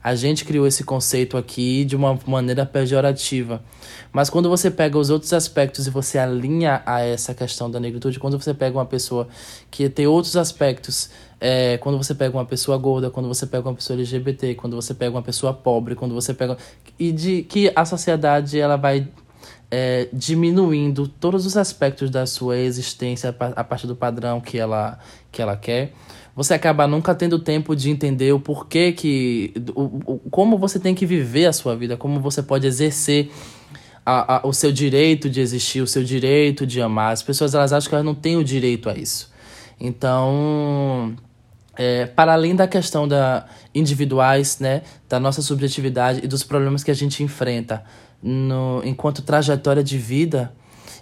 [0.09, 3.62] A gente criou esse conceito aqui de uma maneira pejorativa.
[4.11, 8.18] Mas quando você pega os outros aspectos e você alinha a essa questão da negritude,
[8.18, 9.28] quando você pega uma pessoa
[9.70, 13.74] que tem outros aspectos, é, quando você pega uma pessoa gorda, quando você pega uma
[13.74, 16.56] pessoa LGBT, quando você pega uma pessoa pobre, quando você pega.
[16.98, 19.06] E de que a sociedade ela vai
[19.70, 24.98] é, diminuindo todos os aspectos da sua existência a partir do padrão que ela,
[25.30, 25.92] que ela quer
[26.39, 29.53] você acaba nunca tendo tempo de entender o porquê que.
[29.74, 33.28] O, o, como você tem que viver a sua vida, como você pode exercer
[34.07, 37.12] a, a, o seu direito de existir, o seu direito de amar.
[37.12, 39.32] As pessoas elas acham que elas não têm o direito a isso.
[39.80, 41.16] Então,
[41.76, 46.93] é, para além da questão da individuais, né, da nossa subjetividade e dos problemas que
[46.93, 47.82] a gente enfrenta
[48.22, 50.53] no, enquanto trajetória de vida,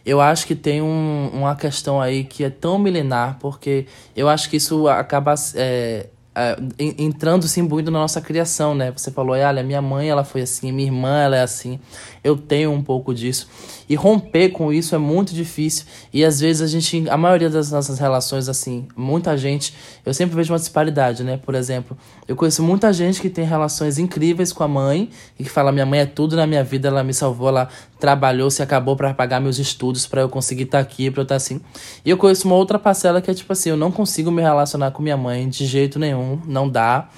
[0.07, 4.49] eu acho que tem um, uma questão aí que é tão milenar, porque eu acho
[4.49, 8.93] que isso acaba é, é, entrando, se imbuindo na nossa criação, né?
[8.95, 11.81] Você falou, olha, minha mãe ela foi assim, minha irmã ela é assim,
[12.23, 13.49] eu tenho um pouco disso.
[13.89, 15.85] E romper com isso é muito difícil.
[16.13, 19.73] E às vezes a gente, a maioria das nossas relações, assim, muita gente,
[20.05, 21.37] eu sempre vejo uma disparidade, né?
[21.37, 25.51] Por exemplo, eu conheço muita gente que tem relações incríveis com a mãe e que
[25.51, 27.69] fala: minha mãe é tudo na minha vida, ela me salvou, ela
[28.01, 31.25] trabalhou, se acabou para pagar meus estudos, para eu conseguir estar tá aqui, para eu
[31.25, 31.61] estar tá assim.
[32.05, 34.91] E eu conheço uma outra parcela que é tipo assim: eu não consigo me relacionar
[34.91, 37.09] com minha mãe de jeito nenhum, não dá,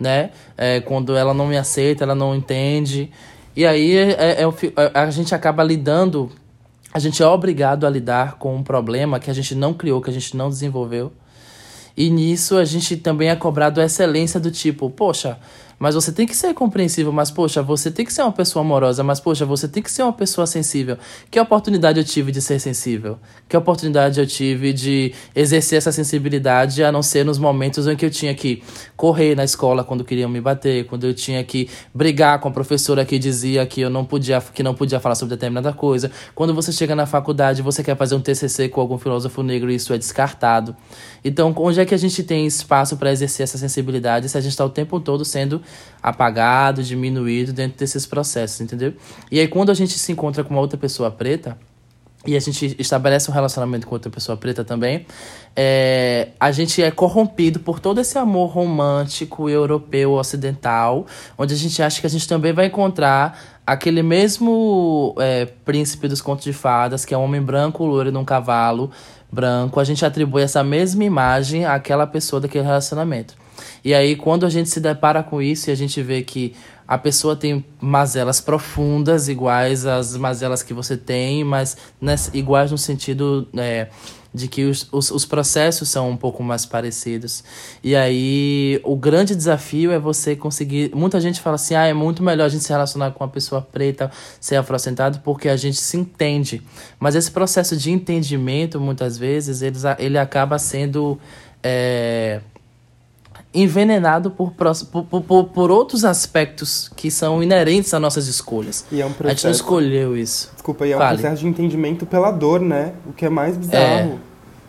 [0.00, 0.30] né?
[0.56, 3.10] É, quando ela não me aceita, ela não entende.
[3.56, 6.30] E aí é, é, é, é, a gente acaba lidando,
[6.92, 10.10] a gente é obrigado a lidar com um problema que a gente não criou, que
[10.10, 11.12] a gente não desenvolveu.
[11.96, 15.38] E nisso a gente também é cobrado a excelência do tipo, poxa,
[15.78, 19.02] Mas você tem que ser compreensível, mas poxa, você tem que ser uma pessoa amorosa,
[19.02, 20.96] mas poxa, você tem que ser uma pessoa sensível.
[21.30, 23.18] Que oportunidade eu tive de ser sensível?
[23.48, 28.04] Que oportunidade eu tive de exercer essa sensibilidade a não ser nos momentos em que
[28.04, 28.62] eu tinha que
[28.96, 33.04] correr na escola quando queriam me bater, quando eu tinha que brigar com a professora
[33.04, 36.10] que dizia que eu não podia que não podia falar sobre determinada coisa.
[36.34, 39.74] Quando você chega na faculdade, você quer fazer um TCC com algum filósofo negro e
[39.74, 40.76] isso é descartado.
[41.24, 44.52] Então, onde é que a gente tem espaço para exercer essa sensibilidade se a gente
[44.52, 45.62] está o tempo todo sendo
[46.02, 48.94] apagado, diminuído dentro desses processos, entendeu?
[49.30, 51.56] E aí, quando a gente se encontra com uma outra pessoa preta,
[52.26, 55.06] e a gente estabelece um relacionamento com outra pessoa preta também,
[55.54, 61.06] é, a gente é corrompido por todo esse amor romântico, europeu, ocidental,
[61.36, 66.20] onde a gente acha que a gente também vai encontrar aquele mesmo é, príncipe dos
[66.20, 68.90] contos de fadas, que é um homem branco, loiro num cavalo
[69.30, 73.34] branco, a gente atribui essa mesma imagem àquela pessoa daquele relacionamento.
[73.84, 76.54] E aí, quando a gente se depara com isso e a gente vê que
[76.86, 82.76] a pessoa tem mazelas profundas, iguais às mazelas que você tem, mas nessa, iguais no
[82.76, 83.88] sentido é,
[84.34, 87.44] de que os, os, os, processos são um pouco mais parecidos.
[87.82, 90.90] E aí, o grande desafio é você conseguir.
[90.94, 93.62] Muita gente fala assim: ah, é muito melhor a gente se relacionar com uma pessoa
[93.62, 96.60] preta, ser afrocentado, porque a gente se entende.
[96.98, 101.18] Mas esse processo de entendimento, muitas vezes, ele, ele acaba sendo.
[101.62, 102.40] É,
[103.54, 108.84] envenenado por, por, por, por, outros aspectos que são inerentes às nossas escolhas.
[108.90, 109.26] E é um processo...
[109.26, 110.50] A gente não escolheu isso.
[110.52, 111.18] Desculpa, e é um Fale.
[111.18, 112.94] processo de entendimento pela dor, né?
[113.06, 114.18] O que é mais bizarro.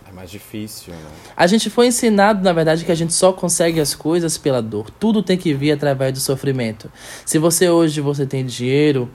[0.06, 1.00] É, é mais difícil, né?
[1.36, 4.92] A gente foi ensinado, na verdade, que a gente só consegue as coisas pela dor.
[4.92, 6.92] Tudo tem que vir através do sofrimento.
[7.26, 9.10] Se você hoje você tem dinheiro,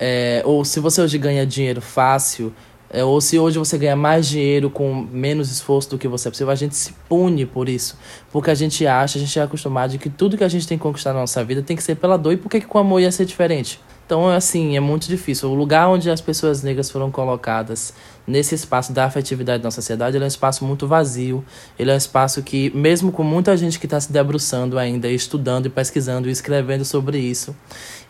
[0.00, 2.52] é, ou se você hoje ganha dinheiro fácil,
[2.92, 6.50] é, ou se hoje você ganha mais dinheiro com menos esforço do que você precisa,
[6.50, 7.96] a gente se pune por isso.
[8.30, 10.76] Porque a gente acha, a gente é acostumado de que tudo que a gente tem
[10.76, 12.34] que conquistar na nossa vida tem que ser pela dor.
[12.34, 13.80] E por que, que com amor ia ser diferente?
[14.04, 15.48] Então, assim, é muito difícil.
[15.48, 17.94] O lugar onde as pessoas negras foram colocadas
[18.26, 21.42] nesse espaço da afetividade na sociedade, ele é um espaço muito vazio.
[21.78, 25.64] Ele é um espaço que, mesmo com muita gente que está se debruçando ainda, estudando
[25.64, 27.56] e pesquisando e escrevendo sobre isso,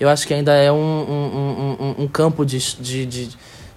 [0.00, 3.28] eu acho que ainda é um, um, um, um campo de, de, de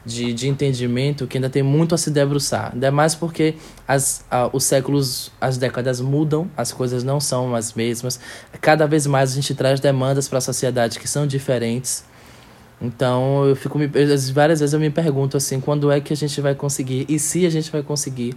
[0.06, 2.72] de, de entendimento que ainda tem muito a se debruçar.
[2.74, 3.56] Ainda mais porque
[3.88, 8.20] as, os séculos, as décadas mudam, as coisas não são as mesmas.
[8.62, 12.06] Cada vez mais a gente traz demandas para a sociedade que são diferentes.
[12.80, 16.39] Então, eu fico me, várias vezes eu me pergunto assim, quando é que a gente
[16.41, 18.36] vai conseguir e se a gente vai conseguir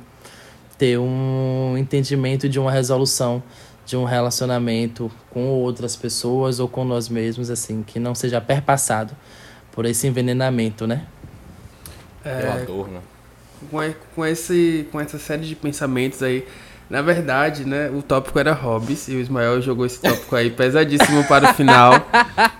[0.79, 3.43] ter um entendimento de uma resolução
[3.85, 9.16] de um relacionamento com outras pessoas ou com nós mesmos assim, que não seja perpassado
[9.73, 11.07] por esse envenenamento, né?
[12.25, 13.01] É, dor, né?
[13.71, 13.79] Com,
[14.14, 16.47] com, esse, com essa série de pensamentos aí,
[16.89, 21.25] na verdade, né, o tópico era hobbies e o Ismael jogou esse tópico aí pesadíssimo
[21.25, 21.95] para o final.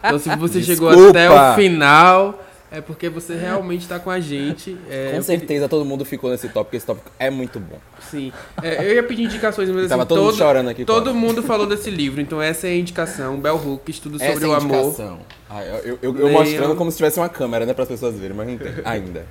[0.05, 0.95] Então, se você Desculpa.
[0.95, 4.77] chegou até o final, é porque você realmente está com a gente.
[4.91, 7.79] É, com certeza todo mundo ficou nesse tópico, esse tópico é muito bom.
[8.11, 8.31] Sim.
[8.63, 10.85] É, eu ia pedir indicações, mas Tava assim, todo, todo mundo chorando aqui.
[10.85, 13.39] Todo mundo falou desse livro, então essa é a indicação.
[13.39, 15.21] Bell Hook, Estudo sobre essa é o amor.
[15.49, 18.37] Ah, eu, eu, eu mostrando como se tivesse uma câmera, né, para as pessoas verem,
[18.37, 19.25] mas não tem ainda.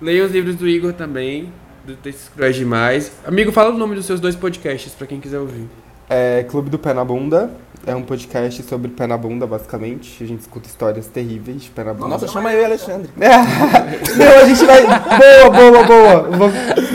[0.00, 1.50] Leia os livros do Igor também,
[1.84, 3.12] do Textos Cruéis Demais.
[3.24, 5.66] Amigo, fala o nome dos seus dois podcasts, para quem quiser ouvir.
[6.08, 7.50] É Clube do Pé na Bunda.
[7.86, 10.22] É um podcast sobre pé na bunda, basicamente.
[10.22, 12.08] A gente escuta histórias terríveis de pé na bunda.
[12.08, 13.08] Nossa, chama eu e Alexandre.
[13.20, 13.28] É.
[14.18, 14.82] Não, a gente vai.
[14.82, 16.22] Boa, boa, boa.
[16.22, 16.50] Vou,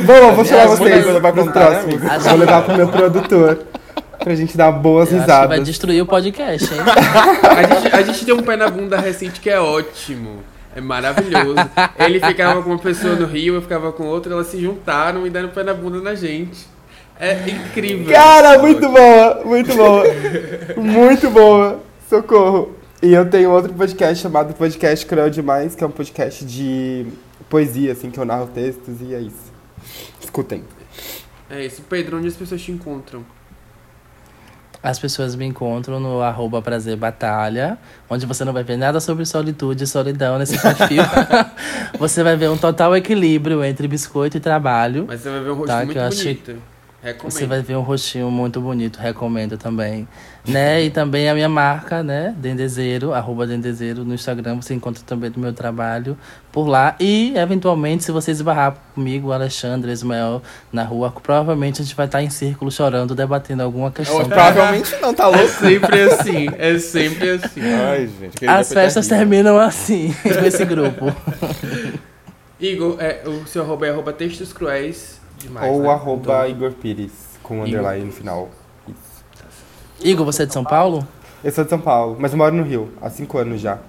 [0.06, 2.02] boa, vou chamar vocês nos próximos.
[2.02, 3.60] Né, vou levar pro meu produtor.
[4.20, 5.50] Pra gente dar boas eu risadas.
[5.50, 6.82] vai destruir o podcast, hein?
[6.82, 10.44] a, gente, a gente tem um pé na bunda recente que é ótimo.
[10.76, 11.56] É maravilhoso.
[12.00, 15.30] Ele ficava com uma pessoa no Rio, eu ficava com outra, elas se juntaram e
[15.30, 16.66] deram pé na bunda na gente.
[17.20, 18.12] É incrível.
[18.12, 20.04] Cara, muito boa, muito boa.
[20.78, 21.80] muito boa.
[22.10, 22.76] Socorro.
[23.02, 27.06] E eu tenho outro podcast chamado Podcast Cruel Demais, que é um podcast de
[27.50, 29.52] poesia, assim, que eu narro textos e é isso.
[30.22, 30.64] Escutem.
[31.50, 31.82] É isso.
[31.90, 33.26] Pedro, onde as pessoas te encontram?
[34.84, 37.78] As pessoas me encontram no arroba prazer batalha,
[38.10, 41.04] onde você não vai ver nada sobre solitude e solidão nesse perfil.
[42.00, 45.06] você vai ver um total equilíbrio entre biscoito e trabalho.
[45.08, 46.71] Mas você vai ver um rosto tá, muito bonito.
[47.04, 47.34] Recomendo.
[47.34, 50.08] Você vai ver um rostinho muito bonito, recomendo também.
[50.48, 50.84] né?
[50.84, 52.36] E também a minha marca, né?
[52.38, 54.58] Dendezeiro, arroba Dendezeiro no Instagram.
[54.58, 56.16] Você encontra também do meu trabalho
[56.52, 56.96] por lá.
[57.00, 62.22] E, eventualmente, se você esbarrar comigo, Alexandre, Ismael, na rua, provavelmente a gente vai estar
[62.22, 64.24] em círculo chorando, debatendo alguma questão.
[64.24, 65.44] provavelmente não, tá louco.
[65.44, 67.62] É sempre assim, é sempre assim.
[67.62, 68.46] Ai, gente.
[68.48, 71.12] As festas terminam assim, com esse grupo.
[72.62, 75.72] Igor, é, o seu arroba é arroba textos cruéis demais.
[75.72, 75.90] Ou né?
[75.90, 76.50] arroba então...
[76.50, 77.12] Igor Pires,
[77.44, 77.68] com Igor.
[77.68, 78.50] underline no final.
[78.88, 79.24] Isso.
[80.08, 81.08] Igor, você é de São Paulo?
[81.44, 83.80] Eu sou de São Paulo, mas eu moro no Rio, há cinco anos já.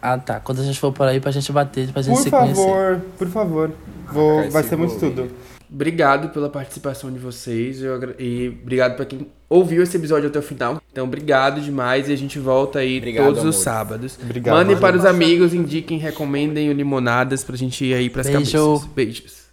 [0.00, 0.38] Ah, tá.
[0.38, 2.54] Quando a gente for por aí pra gente bater, pra gente Por se conhecer.
[2.62, 3.70] favor, por favor.
[4.12, 5.30] Vou, Marcar vai esse ser muito tudo.
[5.72, 10.38] Obrigado pela participação de vocês eu agra- e obrigado pra quem ouviu esse episódio até
[10.38, 10.80] o final.
[10.92, 13.60] Então, obrigado demais e a gente volta aí Obrigado, todos os amores.
[13.60, 14.18] sábados.
[14.22, 14.54] Obrigado.
[14.56, 18.52] Mandem para os amigos, indiquem, recomendem o Limonadas pra gente ir aí pras Beijo.
[18.52, 18.88] cabeças.
[18.94, 19.43] Beijos.